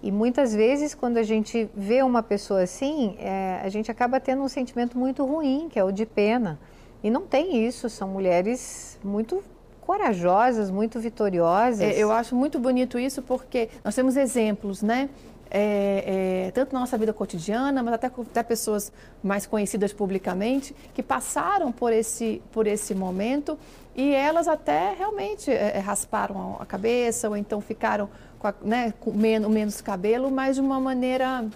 E 0.05 0.12
muitas 0.12 0.55
vezes, 0.55 0.95
quando 0.95 1.17
a 1.17 1.23
gente 1.23 1.67
vê 1.75 2.03
uma 2.03 2.23
pessoa 2.23 2.61
assim, 2.61 3.17
é, 3.19 3.59
a 3.64 3.71
gente 3.71 3.90
acaba 3.90 4.21
tendo 4.21 4.43
um 4.43 4.49
sentimento 4.49 4.99
muito 4.99 5.25
ruim, 5.25 5.67
que 5.71 5.79
é 5.79 5.83
o 5.83 5.90
de 5.90 6.05
pena. 6.05 6.61
E 7.03 7.09
não 7.09 7.23
tem 7.23 7.67
isso, 7.67 7.88
são 7.88 8.07
mulheres 8.07 8.99
muito 9.03 9.43
corajosas, 9.81 10.71
muito 10.71 11.01
vitoriosas. 11.01 11.81
É, 11.81 11.99
eu 11.99 12.12
acho 12.12 12.37
muito 12.37 12.59
bonito 12.59 12.99
isso 12.99 13.23
porque 13.23 13.71
nós 13.83 13.95
temos 13.95 14.14
exemplos, 14.14 14.83
né? 14.83 15.09
É, 15.51 16.49
é, 16.49 16.51
tanto 16.51 16.75
na 16.75 16.81
nossa 16.81 16.99
vida 16.99 17.12
cotidiana, 17.14 17.83
mas 17.83 17.95
até, 17.95 18.09
até 18.09 18.43
pessoas 18.43 18.93
mais 19.23 19.47
conhecidas 19.47 19.93
publicamente, 19.93 20.77
que 20.93 21.03
passaram 21.03 21.73
por 21.73 21.93
esse, 21.95 22.43
por 22.53 22.67
esse 22.67 22.95
momento 22.95 23.59
e 23.95 24.12
elas 24.12 24.49
até 24.49 24.93
realmente 24.93 25.51
é, 25.51 25.77
é 25.77 25.79
rasparam 25.79 26.57
a 26.61 26.67
cabeça 26.67 27.29
ou 27.29 27.37
então 27.37 27.61
ficaram 27.61 28.11
com, 28.45 28.49
a, 28.49 28.55
né, 28.63 28.93
com 29.01 29.11
menos, 29.11 29.51
menos 29.51 29.81
cabelo, 29.81 30.31
mas 30.31 30.57
de 30.57 30.61
uma 30.61 30.79
maneira 30.79 31.47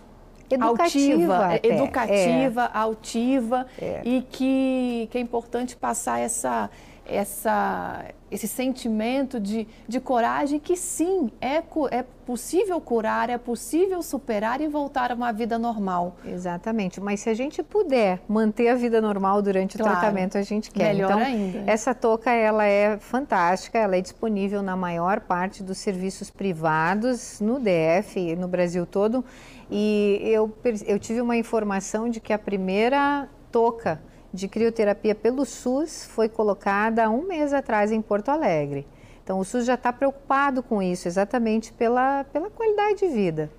educativa, 0.50 1.36
altiva, 1.36 1.54
é, 1.54 1.74
educativa, 1.74 2.70
é. 2.72 2.78
altiva 2.78 3.66
é. 3.78 4.00
e 4.04 4.22
que, 4.22 5.08
que 5.10 5.18
é 5.18 5.20
importante 5.20 5.76
passar 5.76 6.18
essa, 6.20 6.70
essa, 7.04 8.06
esse 8.30 8.46
sentimento 8.46 9.40
de, 9.40 9.66
de 9.86 10.00
coragem 10.00 10.58
que 10.58 10.76
sim, 10.76 11.30
é, 11.40 11.62
é 11.90 12.04
possível 12.26 12.80
curar, 12.80 13.30
é 13.30 13.38
possível 13.38 14.02
superar 14.02 14.60
e 14.60 14.68
voltar 14.68 15.10
a 15.10 15.14
uma 15.14 15.32
vida 15.32 15.58
normal. 15.58 16.16
Exatamente, 16.24 17.00
mas 17.00 17.20
se 17.20 17.30
a 17.30 17.34
gente 17.34 17.62
puder 17.62 18.20
manter 18.28 18.68
a 18.68 18.74
vida 18.74 19.00
normal 19.00 19.40
durante 19.40 19.78
claro, 19.78 19.96
o 19.96 19.98
tratamento, 19.98 20.36
a 20.36 20.42
gente 20.42 20.70
quer. 20.70 20.94
Melhor 20.94 21.10
então, 21.10 21.18
ainda. 21.20 21.70
Essa 21.70 21.94
touca, 21.94 22.30
ela 22.30 22.66
é 22.66 22.98
fantástica, 22.98 23.78
ela 23.78 23.96
é 23.96 24.00
disponível 24.00 24.62
na 24.62 24.76
maior 24.76 25.20
parte 25.20 25.62
dos 25.62 25.78
serviços 25.78 26.30
privados 26.30 27.40
no 27.40 27.58
DF, 27.58 28.36
no 28.36 28.46
Brasil 28.46 28.84
todo, 28.84 29.24
e 29.70 30.20
eu, 30.22 30.54
eu 30.86 30.98
tive 30.98 31.20
uma 31.20 31.36
informação 31.36 32.08
de 32.08 32.20
que 32.20 32.32
a 32.32 32.38
primeira 32.38 33.28
touca 33.50 34.00
de 34.32 34.48
crioterapia 34.48 35.14
pelo 35.14 35.44
SUS 35.44 36.06
foi 36.06 36.28
colocada 36.28 37.06
há 37.06 37.10
um 37.10 37.22
mês 37.22 37.52
atrás 37.52 37.90
em 37.90 38.02
Porto 38.02 38.28
Alegre. 38.28 38.86
Então, 39.22 39.38
o 39.38 39.44
SUS 39.44 39.66
já 39.66 39.74
está 39.74 39.92
preocupado 39.92 40.62
com 40.62 40.82
isso, 40.82 41.06
exatamente 41.06 41.72
pela, 41.72 42.24
pela 42.24 42.48
qualidade 42.48 43.00
de 43.00 43.08
vida. 43.08 43.50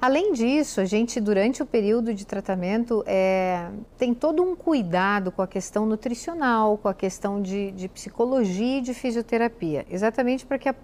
Além 0.00 0.32
disso, 0.32 0.80
a 0.80 0.84
gente, 0.84 1.18
durante 1.20 1.62
o 1.62 1.66
período 1.66 2.12
de 2.12 2.26
tratamento, 2.26 3.02
é, 3.06 3.66
tem 3.96 4.12
todo 4.12 4.42
um 4.42 4.54
cuidado 4.54 5.32
com 5.32 5.40
a 5.40 5.46
questão 5.46 5.86
nutricional, 5.86 6.76
com 6.76 6.88
a 6.88 6.94
questão 6.94 7.40
de, 7.40 7.70
de 7.72 7.88
psicologia 7.88 8.78
e 8.78 8.80
de 8.82 8.92
fisioterapia, 8.92 9.86
exatamente 9.90 10.44
para 10.44 10.58
que, 10.58 10.68
a, 10.68 10.74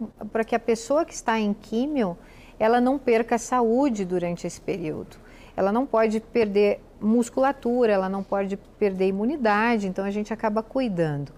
que 0.47 0.55
a 0.55 0.59
pessoa 0.59 1.05
que 1.05 1.13
está 1.13 1.39
em 1.39 1.53
químio, 1.53 2.17
ela 2.59 2.81
não 2.81 2.99
perca 2.99 3.35
a 3.35 3.39
saúde 3.39 4.05
durante 4.05 4.47
esse 4.47 4.61
período. 4.61 5.22
Ela 5.57 5.73
não 5.73 5.87
pode 5.87 6.21
perder 6.21 6.81
musculatura, 7.01 7.93
ela 7.93 8.09
não 8.09 8.23
pode 8.23 8.57
perder 8.79 9.09
imunidade, 9.09 9.87
então 9.87 10.05
a 10.05 10.11
gente 10.11 10.33
acaba 10.33 10.63
cuidando. 10.63 11.33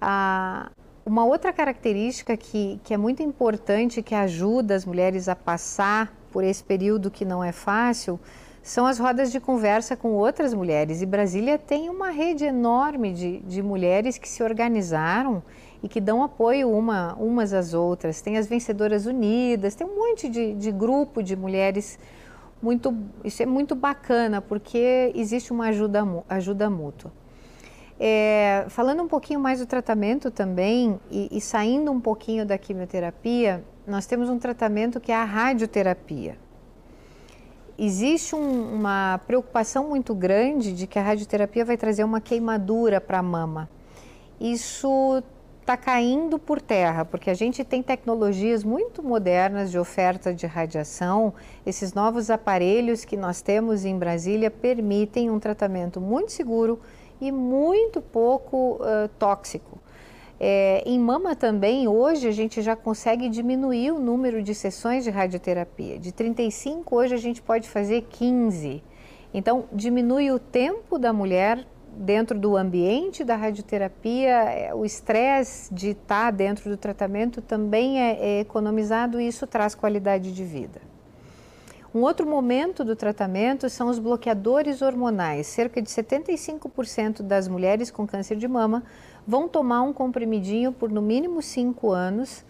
Ah, 0.00 0.70
uma 1.04 1.24
outra 1.24 1.52
característica 1.52 2.36
que, 2.36 2.80
que 2.84 2.92
é 2.92 2.96
muito 2.96 3.22
importante, 3.22 4.02
que 4.02 4.14
ajuda 4.14 4.74
as 4.74 4.84
mulheres 4.84 5.28
a 5.28 5.34
passar 5.34 6.12
por 6.30 6.44
esse 6.44 6.62
período 6.62 7.10
que 7.10 7.24
não 7.24 7.42
é 7.42 7.50
fácil, 7.52 8.20
são 8.62 8.84
as 8.84 8.98
rodas 8.98 9.32
de 9.32 9.40
conversa 9.40 9.96
com 9.96 10.12
outras 10.12 10.52
mulheres. 10.52 11.00
E 11.00 11.06
Brasília 11.06 11.58
tem 11.58 11.88
uma 11.88 12.10
rede 12.10 12.44
enorme 12.44 13.12
de, 13.12 13.38
de 13.40 13.62
mulheres 13.62 14.18
que 14.18 14.28
se 14.28 14.42
organizaram 14.42 15.42
e 15.82 15.88
que 15.88 16.00
dão 16.00 16.22
apoio 16.22 16.70
uma, 16.70 17.14
umas 17.14 17.54
às 17.54 17.72
outras. 17.72 18.20
Tem 18.20 18.36
as 18.36 18.46
Vencedoras 18.46 19.06
Unidas, 19.06 19.74
tem 19.74 19.86
um 19.86 19.96
monte 19.96 20.28
de, 20.28 20.52
de 20.54 20.70
grupo 20.70 21.22
de 21.22 21.34
mulheres 21.34 21.98
muito, 22.60 22.96
isso 23.24 23.42
é 23.42 23.46
muito 23.46 23.74
bacana, 23.74 24.40
porque 24.40 25.12
existe 25.14 25.52
uma 25.52 25.68
ajuda, 25.68 26.04
ajuda 26.28 26.68
mútua. 26.68 27.12
É, 28.00 28.66
falando 28.68 29.02
um 29.02 29.08
pouquinho 29.08 29.40
mais 29.40 29.58
do 29.58 29.66
tratamento 29.66 30.30
também, 30.30 31.00
e, 31.10 31.28
e 31.32 31.40
saindo 31.40 31.90
um 31.90 32.00
pouquinho 32.00 32.46
da 32.46 32.56
quimioterapia, 32.56 33.64
nós 33.86 34.06
temos 34.06 34.28
um 34.28 34.38
tratamento 34.38 35.00
que 35.00 35.10
é 35.10 35.16
a 35.16 35.24
radioterapia. 35.24 36.36
Existe 37.76 38.34
um, 38.34 38.74
uma 38.74 39.20
preocupação 39.26 39.88
muito 39.88 40.14
grande 40.14 40.72
de 40.72 40.86
que 40.86 40.98
a 40.98 41.02
radioterapia 41.02 41.64
vai 41.64 41.76
trazer 41.76 42.04
uma 42.04 42.20
queimadura 42.20 43.00
para 43.00 43.18
a 43.18 43.22
mama. 43.22 43.68
Isso 44.40 45.22
está 45.68 45.76
caindo 45.76 46.38
por 46.38 46.62
terra, 46.62 47.04
porque 47.04 47.28
a 47.28 47.34
gente 47.34 47.62
tem 47.62 47.82
tecnologias 47.82 48.64
muito 48.64 49.02
modernas 49.02 49.70
de 49.70 49.78
oferta 49.78 50.32
de 50.32 50.46
radiação. 50.46 51.34
Esses 51.66 51.92
novos 51.92 52.30
aparelhos 52.30 53.04
que 53.04 53.18
nós 53.18 53.42
temos 53.42 53.84
em 53.84 53.98
Brasília 53.98 54.50
permitem 54.50 55.28
um 55.28 55.38
tratamento 55.38 56.00
muito 56.00 56.32
seguro 56.32 56.80
e 57.20 57.30
muito 57.30 58.00
pouco 58.00 58.76
uh, 58.76 59.08
tóxico. 59.18 59.78
É, 60.40 60.82
em 60.86 60.98
mama 60.98 61.36
também, 61.36 61.86
hoje 61.86 62.26
a 62.26 62.32
gente 62.32 62.62
já 62.62 62.74
consegue 62.74 63.28
diminuir 63.28 63.90
o 63.90 63.98
número 63.98 64.42
de 64.42 64.54
sessões 64.54 65.04
de 65.04 65.10
radioterapia. 65.10 65.98
De 65.98 66.12
35, 66.12 66.96
hoje 66.96 67.14
a 67.14 67.18
gente 67.18 67.42
pode 67.42 67.68
fazer 67.68 68.06
15. 68.08 68.82
Então, 69.34 69.64
diminui 69.70 70.30
o 70.30 70.38
tempo 70.38 70.98
da 70.98 71.12
mulher 71.12 71.66
dentro 71.98 72.38
do 72.38 72.56
ambiente 72.56 73.24
da 73.24 73.34
radioterapia, 73.34 74.30
é, 74.30 74.72
o 74.72 74.84
estresse 74.84 75.72
de 75.74 75.90
estar 75.90 76.30
dentro 76.30 76.70
do 76.70 76.76
tratamento 76.76 77.42
também 77.42 78.00
é, 78.00 78.18
é 78.20 78.40
economizado 78.40 79.20
e 79.20 79.26
isso 79.26 79.46
traz 79.46 79.74
qualidade 79.74 80.32
de 80.32 80.44
vida. 80.44 80.80
Um 81.92 82.02
outro 82.02 82.26
momento 82.26 82.84
do 82.84 82.94
tratamento 82.94 83.68
são 83.68 83.88
os 83.88 83.98
bloqueadores 83.98 84.82
hormonais. 84.82 85.46
Cerca 85.48 85.82
de 85.82 85.88
75% 85.88 87.22
das 87.22 87.48
mulheres 87.48 87.90
com 87.90 88.06
câncer 88.06 88.36
de 88.36 88.46
mama 88.46 88.84
vão 89.26 89.48
tomar 89.48 89.82
um 89.82 89.92
comprimidinho 89.92 90.70
por 90.70 90.90
no 90.90 91.02
mínimo 91.02 91.42
5 91.42 91.90
anos 91.90 92.44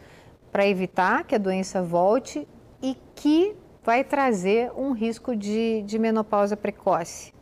para 0.53 0.67
evitar 0.67 1.25
que 1.25 1.35
a 1.35 1.39
doença 1.39 1.83
volte 1.83 2.47
e 2.83 2.97
que 3.15 3.57
vai 3.83 4.05
trazer 4.05 4.73
um 4.77 4.93
risco 4.93 5.35
de, 5.35 5.83
de 5.83 5.99
menopausa 5.99 6.57
precoce. 6.57 7.38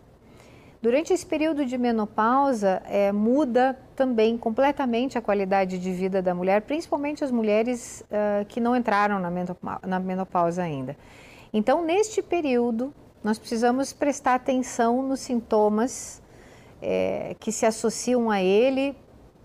Durante 0.87 1.13
esse 1.13 1.27
período 1.27 1.67
de 1.67 1.77
menopausa, 1.77 2.81
é, 2.85 3.11
muda 3.11 3.77
também 3.97 4.39
completamente 4.39 5.19
a 5.19 5.21
qualidade 5.21 5.81
de 5.81 5.93
vida 5.93 6.23
da 6.23 6.33
mulher, 6.33 6.63
principalmente 6.63 7.25
as 7.25 7.33
mulheres 7.33 8.03
uh, 8.03 8.45
que 8.45 8.61
não 8.61 8.77
entraram 8.77 9.19
na 9.19 9.99
menopausa 9.99 10.63
ainda. 10.63 10.97
Então, 11.53 11.85
neste 11.85 12.23
período, 12.23 12.95
nós 13.25 13.37
precisamos 13.37 13.93
prestar 13.93 14.37
atenção 14.37 15.03
nos 15.03 15.19
sintomas 15.19 16.23
é, 16.81 17.35
que 17.41 17.51
se 17.51 17.67
associam 17.67 18.31
a 18.31 18.41
ele, 18.41 18.97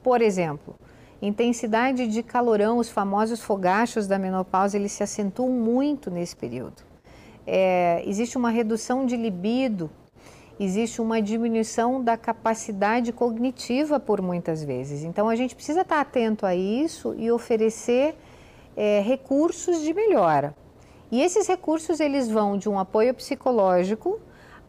por 0.04 0.22
exemplo, 0.22 0.76
intensidade 1.24 2.08
de 2.08 2.22
calorão, 2.22 2.78
os 2.78 2.92
famosos 2.92 3.42
fogachos 3.42 4.06
da 4.06 4.20
menopausa, 4.20 4.78
eles 4.78 4.92
se 4.92 5.02
acentuam 5.02 5.50
muito 5.50 6.12
nesse 6.12 6.36
período. 6.36 6.84
É, 7.48 8.04
existe 8.06 8.38
uma 8.38 8.52
redução 8.52 9.08
de 9.08 9.18
libido, 9.18 9.90
existe 10.60 11.02
uma 11.02 11.22
diminuição 11.22 12.04
da 12.04 12.18
capacidade 12.18 13.12
cognitiva 13.12 14.00
por 14.00 14.22
muitas 14.22 14.64
vezes. 14.64 15.04
Então 15.04 15.30
a 15.30 15.36
gente 15.36 15.56
precisa 15.56 15.82
estar 15.82 16.02
atento 16.02 16.46
a 16.46 16.56
isso 16.56 17.16
e 17.18 17.32
oferecer 17.32 18.16
é, 18.76 19.02
recursos 19.02 19.82
de 19.82 19.94
melhora. 19.94 20.56
E 21.12 21.22
esses 21.22 21.48
recursos 21.48 22.00
eles 22.00 22.30
vão 22.30 22.58
de 22.58 22.70
um 22.70 22.80
apoio 22.80 23.14
psicológico 23.14 24.20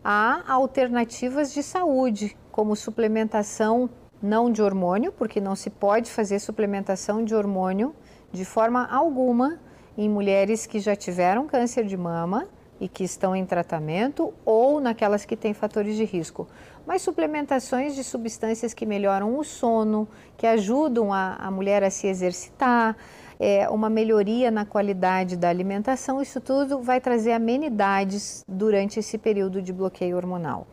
a 0.04 0.42
alternativas 0.52 1.52
de 1.52 1.62
saúde, 1.62 2.36
como 2.50 2.74
suplementação 2.74 3.88
não 4.20 4.50
de 4.50 4.62
hormônio, 4.62 5.12
porque 5.12 5.40
não 5.40 5.54
se 5.54 5.70
pode 5.70 6.10
fazer 6.10 6.38
suplementação 6.38 7.24
de 7.24 7.34
hormônio 7.34 7.94
de 8.32 8.44
forma 8.44 8.86
alguma 8.86 9.60
em 9.96 10.08
mulheres 10.08 10.64
que 10.66 10.80
já 10.80 10.96
tiveram 10.96 11.46
câncer 11.46 11.84
de 11.84 11.96
mama 11.96 12.48
e 12.82 12.88
que 12.88 13.04
estão 13.04 13.34
em 13.36 13.46
tratamento 13.46 14.34
ou 14.44 14.80
naquelas 14.80 15.24
que 15.24 15.36
têm 15.36 15.54
fatores 15.54 15.94
de 15.96 16.02
risco. 16.02 16.48
Mas 16.84 17.00
suplementações 17.00 17.94
de 17.94 18.02
substâncias 18.02 18.74
que 18.74 18.84
melhoram 18.84 19.38
o 19.38 19.44
sono, 19.44 20.08
que 20.36 20.48
ajudam 20.48 21.12
a, 21.12 21.36
a 21.36 21.48
mulher 21.48 21.84
a 21.84 21.90
se 21.90 22.08
exercitar, 22.08 22.96
é, 23.38 23.70
uma 23.70 23.88
melhoria 23.88 24.50
na 24.50 24.66
qualidade 24.66 25.36
da 25.36 25.48
alimentação, 25.48 26.20
isso 26.20 26.40
tudo 26.40 26.80
vai 26.80 27.00
trazer 27.00 27.30
amenidades 27.30 28.44
durante 28.48 28.98
esse 28.98 29.16
período 29.16 29.62
de 29.62 29.72
bloqueio 29.72 30.16
hormonal. 30.16 30.66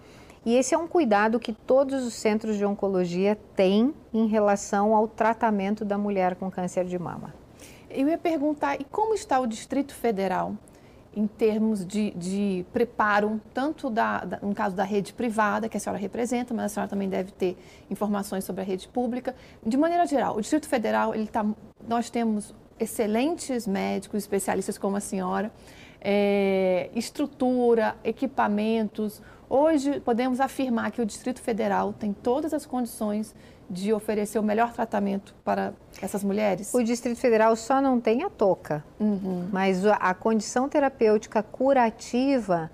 E 0.43 0.56
esse 0.56 0.74
é 0.74 0.78
um 0.80 0.88
cuidado 0.88 1.39
que 1.39 1.54
todos 1.54 2.04
os 2.04 2.15
centros 2.15 2.58
de 2.58 2.65
oncologia 2.65 3.38
têm 3.56 3.93
em 4.12 4.26
relação 4.26 4.95
ao 4.95 5.08
tratamento 5.08 5.86
da 5.86 5.98
mulher 5.98 6.36
com 6.36 6.50
câncer 6.50 6.86
de 6.86 6.98
mama. 6.98 7.36
Eu 7.88 8.08
ia 8.08 8.17
perguntar, 8.17 8.82
e 8.82 8.84
como 8.84 9.13
está 9.13 9.39
o 9.39 9.45
Distrito 9.45 9.93
Federal 9.93 10.56
em 11.15 11.28
termos 11.28 11.86
de, 11.86 12.12
de 12.12 12.65
preparo, 12.72 13.41
tanto 13.54 13.89
da, 13.89 14.24
da, 14.24 14.39
no 14.41 14.54
caso 14.54 14.76
da 14.76 14.84
rede 14.84 15.13
privada, 15.13 15.67
que 15.67 15.76
a 15.76 15.80
senhora 15.80 16.00
representa, 16.00 16.54
mas 16.54 16.65
a 16.65 16.69
senhora 16.69 16.89
também 16.89 17.10
deve 17.10 17.32
ter 17.32 17.58
informações 17.89 18.43
sobre 18.43 18.62
a 18.62 18.63
rede 18.63 18.88
pública. 18.88 19.36
De 19.65 19.76
maneira 19.76 20.06
geral, 20.06 20.38
o 20.38 20.41
Distrito 20.41 20.67
Federal, 20.67 21.15
ele 21.15 21.28
tá, 21.28 21.45
nós 21.88 22.10
temos 22.10 22.54
excelentes 22.80 23.67
médicos, 23.67 24.24
especialistas 24.24 24.78
como 24.78 24.95
a 24.95 25.00
senhora, 25.00 25.52
é, 26.00 26.89
estrutura, 26.95 27.95
equipamentos. 28.04 29.22
Hoje 29.50 30.00
podemos 30.00 30.39
afirmar 30.39 30.91
que 30.91 31.02
o 31.02 31.06
Distrito 31.06 31.41
Federal 31.41 31.91
tem 31.91 32.13
todas 32.13 32.54
as 32.54 32.65
condições 32.65 33.36
de 33.70 33.94
oferecer 33.94 34.40
o 34.40 34.44
melhor 34.44 34.74
tratamento 34.74 35.36
para 35.44 35.74
essas 36.02 36.24
mulheres? 36.24 36.74
O 36.74 36.84
Distrito 36.84 37.20
Federal 37.20 37.56
só 37.56 37.80
não 37.82 38.00
tem 38.00 38.24
a 38.24 38.30
toca, 38.30 38.84
uhum. 39.00 39.48
mas 39.52 39.86
a 39.86 40.14
condição 40.14 40.68
terapêutica 40.68 41.44
curativa 41.44 42.72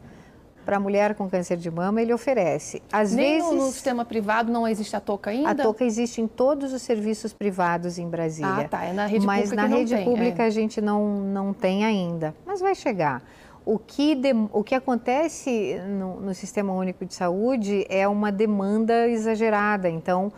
para 0.66 0.78
a 0.78 0.80
mulher 0.80 1.14
com 1.14 1.30
câncer 1.30 1.58
de 1.58 1.70
mama 1.70 2.02
ele 2.02 2.12
oferece. 2.12 2.82
Às 2.92 3.14
Nem 3.14 3.40
vezes, 3.40 3.56
no 3.56 3.72
sistema 3.72 4.04
privado 4.04 4.52
não 4.52 4.68
existe 4.68 4.96
a 4.96 5.00
toca 5.00 5.30
ainda? 5.30 5.52
A 5.52 5.56
toca 5.56 5.86
existe 5.86 6.20
em 6.20 6.28
todos 6.28 6.74
os 6.74 6.82
serviços 6.82 7.32
privados 7.32 8.00
em 8.00 8.10
Brasília. 8.10 8.66
Ah, 8.66 8.68
tá. 8.68 8.84
É 8.84 8.92
na 8.92 9.06
rede 9.06 9.26
mas 9.26 9.50
pública 9.50 9.62
na 9.62 9.76
rede 9.76 9.96
tem, 9.96 10.04
pública 10.04 10.44
é. 10.44 10.46
a 10.48 10.50
gente 10.50 10.82
não, 10.82 11.20
não 11.20 11.54
tem 11.54 11.86
ainda. 11.86 12.34
Mas 12.46 12.60
vai 12.60 12.74
chegar. 12.74 13.22
O 13.64 13.80
que, 13.80 14.16
de, 14.16 14.32
o 14.52 14.64
que 14.64 14.76
acontece 14.76 15.80
no, 15.88 16.20
no 16.20 16.34
Sistema 16.34 16.74
Único 16.74 17.06
de 17.06 17.14
Saúde 17.14 17.86
é 17.90 18.08
uma 18.08 18.32
demanda 18.32 19.08
exagerada. 19.08 19.90
Então, 19.90 20.32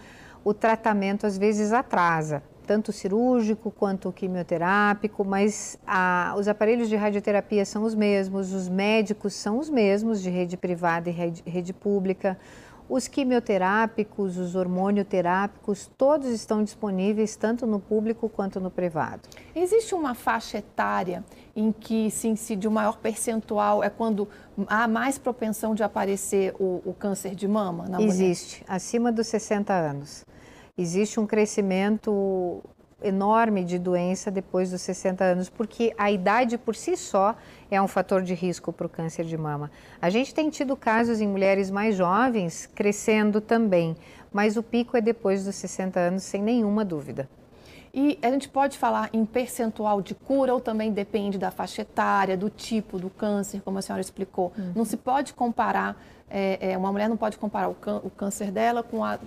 o 0.47 0.53
tratamento 0.53 1.27
às 1.27 1.37
vezes 1.37 1.73
atrasa, 1.73 2.41
tanto 2.65 2.93
cirúrgico 2.93 3.69
quanto 3.69 4.13
quimioterápico, 4.13 5.25
mas 5.25 5.77
a, 5.85 6.33
os 6.37 6.47
aparelhos 6.47 6.87
de 6.87 6.95
radioterapia 6.95 7.65
são 7.65 7.83
os 7.83 7.93
mesmos, 7.93 8.53
os 8.53 8.69
médicos 8.69 9.33
são 9.33 9.59
os 9.59 9.69
mesmos, 9.69 10.21
de 10.21 10.29
rede 10.29 10.55
privada 10.55 11.09
e 11.09 11.11
rede, 11.11 11.43
rede 11.45 11.73
pública. 11.73 12.39
Os 12.87 13.09
quimioterápicos, 13.09 14.37
os 14.37 14.55
hormonioterápicos, 14.55 15.91
todos 15.97 16.27
estão 16.29 16.63
disponíveis 16.63 17.35
tanto 17.35 17.67
no 17.67 17.81
público 17.81 18.29
quanto 18.29 18.61
no 18.61 18.71
privado. 18.71 19.27
Existe 19.53 19.93
uma 19.93 20.15
faixa 20.15 20.59
etária 20.59 21.25
em 21.53 21.73
que 21.73 22.09
se 22.09 22.29
incide 22.29 22.69
o 22.69 22.71
maior 22.71 22.99
percentual 22.99 23.83
é 23.83 23.89
quando 23.89 24.29
há 24.67 24.87
mais 24.87 25.17
propensão 25.17 25.75
de 25.75 25.83
aparecer 25.83 26.55
o, 26.57 26.81
o 26.85 26.93
câncer 26.97 27.35
de 27.35 27.49
mama 27.49 27.83
na 27.89 27.97
mulher? 27.97 28.07
Existe, 28.07 28.63
acima 28.65 29.11
dos 29.11 29.27
60 29.27 29.73
anos 29.73 30.25
existe 30.77 31.19
um 31.19 31.25
crescimento 31.25 32.63
enorme 33.01 33.63
de 33.63 33.77
doença 33.77 34.31
depois 34.31 34.71
dos 34.71 34.81
60 34.81 35.23
anos, 35.23 35.49
porque 35.49 35.93
a 35.97 36.11
idade 36.11 36.57
por 36.57 36.75
si 36.75 36.97
só 36.97 37.35
é 37.69 37.81
um 37.81 37.87
fator 37.87 38.21
de 38.23 38.33
risco 38.33 38.73
para 38.73 38.87
o 38.87 38.89
câncer 38.89 39.25
de 39.25 39.37
mama. 39.37 39.71
A 40.01 40.09
gente 40.09 40.33
tem 40.33 40.49
tido 40.49 40.75
casos 40.75 41.21
em 41.21 41.27
mulheres 41.27 41.69
mais 41.69 41.95
jovens 41.95 42.67
crescendo 42.73 43.39
também, 43.39 43.95
mas 44.31 44.57
o 44.57 44.63
pico 44.63 44.97
é 44.97 45.01
depois 45.01 45.45
dos 45.45 45.55
60 45.55 45.99
anos, 45.99 46.23
sem 46.23 46.41
nenhuma 46.41 46.83
dúvida. 46.83 47.29
E 47.93 48.19
a 48.21 48.29
gente 48.29 48.49
pode 48.49 48.77
falar 48.77 49.09
em 49.13 49.25
percentual 49.25 50.01
de 50.01 50.13
cura 50.13 50.53
ou 50.53 50.59
também 50.59 50.91
depende 50.91 51.37
da 51.37 51.49
faixa 51.49 51.81
etária, 51.81 52.37
do 52.37 52.49
tipo 52.49 52.99
do 52.99 53.09
câncer, 53.09 53.61
como 53.61 53.79
a 53.79 53.81
senhora 53.81 54.01
explicou. 54.01 54.51
Uhum. 54.57 54.73
Não 54.75 54.85
se 54.85 54.97
pode 54.97 55.33
comparar, 55.33 55.99
é, 56.29 56.73
é, 56.73 56.77
uma 56.77 56.91
mulher 56.91 57.09
não 57.09 57.17
pode 57.17 57.37
comparar 57.37 57.69
o, 57.69 57.75
o 58.03 58.09
câncer 58.09 58.51
dela 58.51 58.83
com 58.83 59.03
a 59.03 59.17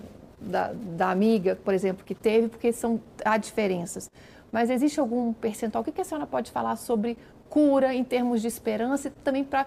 da, 0.40 0.72
da 0.72 1.10
amiga, 1.10 1.56
por 1.56 1.74
exemplo, 1.74 2.04
que 2.04 2.14
teve, 2.14 2.48
porque 2.48 2.72
são, 2.72 3.00
há 3.24 3.36
diferenças. 3.36 4.10
Mas 4.50 4.70
existe 4.70 4.98
algum 4.98 5.32
percentual? 5.32 5.82
O 5.82 5.84
que 5.84 6.00
a 6.00 6.04
senhora 6.04 6.26
pode 6.26 6.50
falar 6.50 6.76
sobre 6.76 7.16
cura 7.48 7.94
em 7.94 8.02
termos 8.04 8.40
de 8.40 8.48
esperança 8.48 9.08
e 9.08 9.10
também 9.10 9.44
para 9.44 9.66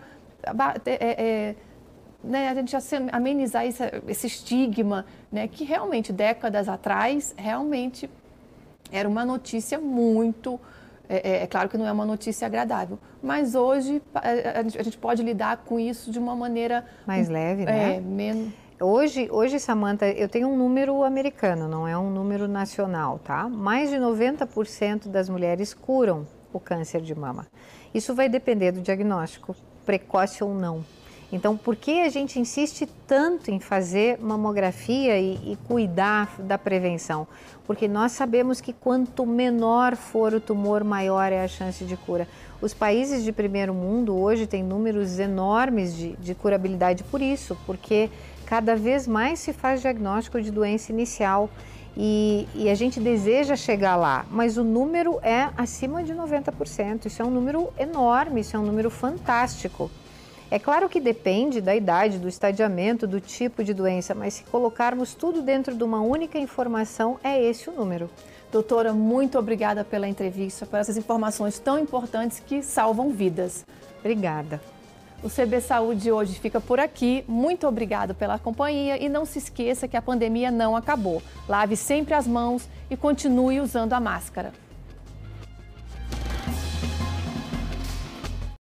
é, 0.86 1.24
é, 1.24 1.56
né, 2.24 2.50
a 2.50 2.54
gente 2.56 2.76
amenizar 3.12 3.66
esse, 3.66 3.84
esse 4.08 4.28
estigma, 4.28 5.06
né, 5.32 5.48
que 5.48 5.64
realmente 5.64 6.12
décadas 6.12 6.68
atrás 6.68 7.34
realmente 7.38 8.10
era 8.92 9.08
uma 9.08 9.26
notícia 9.26 9.80
muito 9.80 10.60
é, 11.10 11.16
é, 11.18 11.44
é, 11.44 11.48
claro 11.48 11.68
que 11.68 11.78
não 11.78 11.86
é 11.86 11.92
uma 11.92 12.06
notícia 12.06 12.46
agradável, 12.46 12.98
mas 13.22 13.56
hoje 13.56 14.02
a, 14.16 14.60
a, 14.60 14.84
gente 14.84 14.98
pode 14.98 15.22
lidar 15.22 15.58
com 15.58 15.78
isso 15.78 16.10
de 16.12 16.18
uma 16.18 16.36
maneira 16.36 16.86
mais 17.06 17.28
leve, 17.28 17.66
né? 17.66 17.98
É, 17.98 18.00
menos 18.00 18.54
Hoje, 18.86 19.30
hoje 19.32 19.62
Samantha, 19.62 20.12
eu 20.12 20.28
tenho 20.28 20.50
um 20.50 20.58
número 20.58 21.06
americano, 21.06 21.70
não 21.70 21.88
é 21.88 21.98
um 21.98 22.10
número 22.10 22.50
nacional, 22.50 23.18
tá? 23.18 23.48
Mais 23.48 23.90
de 23.90 23.96
90% 23.96 25.08
das 25.08 25.30
mulheres 25.30 25.74
curam 25.74 26.28
o 26.52 26.60
câncer 26.60 27.00
de 27.00 27.16
mama. 27.16 27.48
Isso 27.94 28.14
vai 28.14 28.28
depender 28.28 28.74
do 28.74 28.82
diagnóstico, 28.82 29.56
precoce 29.86 30.44
ou 30.44 30.54
não. 30.54 30.84
Então, 31.32 31.56
por 31.56 31.78
que 31.78 32.02
a 32.02 32.10
gente 32.10 32.40
insiste 32.40 32.86
tanto 33.08 33.50
em 33.50 33.60
fazer 33.60 34.20
mamografia 34.20 35.18
e, 35.18 35.54
e, 35.54 35.58
cuidar 35.66 36.36
da 36.42 36.58
prevenção? 36.58 37.26
Porque 37.66 37.88
nós 37.88 38.12
sabemos 38.12 38.62
que 38.62 38.74
quanto 38.74 39.26
menor 39.26 39.96
for 39.96 40.34
o 40.34 40.42
tumor, 40.42 40.84
maior 40.84 41.32
é 41.32 41.44
a 41.44 41.48
chance 41.48 41.86
de 41.86 41.98
cura. 41.98 42.28
Os 42.62 42.74
países 42.74 43.24
de 43.24 43.32
primeiro 43.32 43.74
mundo 43.74 44.16
hoje 44.16 44.46
têm 44.46 44.62
números 44.62 45.18
enormes 45.18 45.96
de, 45.96 46.16
de 46.18 46.36
curabilidade 46.36 47.04
por 47.04 47.20
isso, 47.20 47.58
porque 47.66 48.12
cada 48.54 48.76
vez 48.76 49.08
mais 49.08 49.40
se 49.40 49.52
faz 49.52 49.82
diagnóstico 49.82 50.40
de 50.40 50.52
doença 50.52 50.92
inicial 50.92 51.50
e, 51.98 52.48
e, 52.54 52.70
a 52.70 52.76
gente 52.76 53.00
deseja 53.00 53.56
chegar 53.56 53.96
lá, 53.96 54.28
mas 54.30 54.60
o 54.60 54.64
número 54.64 55.20
é 55.24 55.50
acima 55.58 56.04
de 56.04 56.14
90%. 56.14 57.08
Isso 57.08 57.20
é 57.20 57.26
um 57.26 57.32
número 57.32 57.74
enorme, 57.80 58.42
isso 58.42 58.56
é 58.56 58.60
um 58.60 58.64
número 58.64 58.92
fantástico. 58.92 59.90
É 60.52 60.60
claro 60.60 60.88
que 60.88 61.00
depende 61.00 61.62
da 61.62 61.76
idade, 61.76 62.20
do 62.20 62.28
estadiamento, 62.28 63.08
do 63.08 63.20
tipo 63.20 63.64
de 63.64 63.74
doença, 63.74 64.14
mas 64.14 64.36
se 64.36 64.44
colocarmos 64.44 65.16
tudo 65.16 65.42
dentro 65.42 65.74
de 65.74 65.84
uma 65.84 66.02
única 66.02 66.38
informação, 66.38 67.18
é 67.24 67.44
esse 67.44 67.72
o 67.72 67.74
número. 67.74 68.08
Doutora, 68.52 68.94
muito 68.94 69.40
obrigada 69.40 69.84
pela 69.84 70.08
entrevista, 70.08 70.68
por 70.68 70.78
essas 70.78 70.96
informações 70.96 71.58
tão 71.58 71.80
importantes 71.80 72.40
que 72.40 72.62
salvam 72.62 73.10
vidas. 73.10 73.66
Obrigada. 74.00 74.62
O 75.24 75.30
CB 75.30 75.62
Saúde 75.62 76.12
hoje 76.12 76.38
fica 76.38 76.60
por 76.60 76.82
aqui. 76.82 77.24
Muito 77.30 77.66
obrigado 77.66 78.14
pela 78.14 78.38
companhia 78.38 79.02
e 79.02 79.08
não 79.08 79.24
se 79.24 79.40
esqueça 79.40 79.88
que 79.88 79.96
a 79.96 80.02
pandemia 80.02 80.52
não 80.52 80.76
acabou. 80.76 81.24
Lave 81.48 81.78
sempre 81.78 82.14
as 82.14 82.28
mãos 82.28 82.68
e 82.90 82.98
continue 82.98 83.62
usando 83.62 83.94
a 83.94 84.02
máscara. 84.02 84.52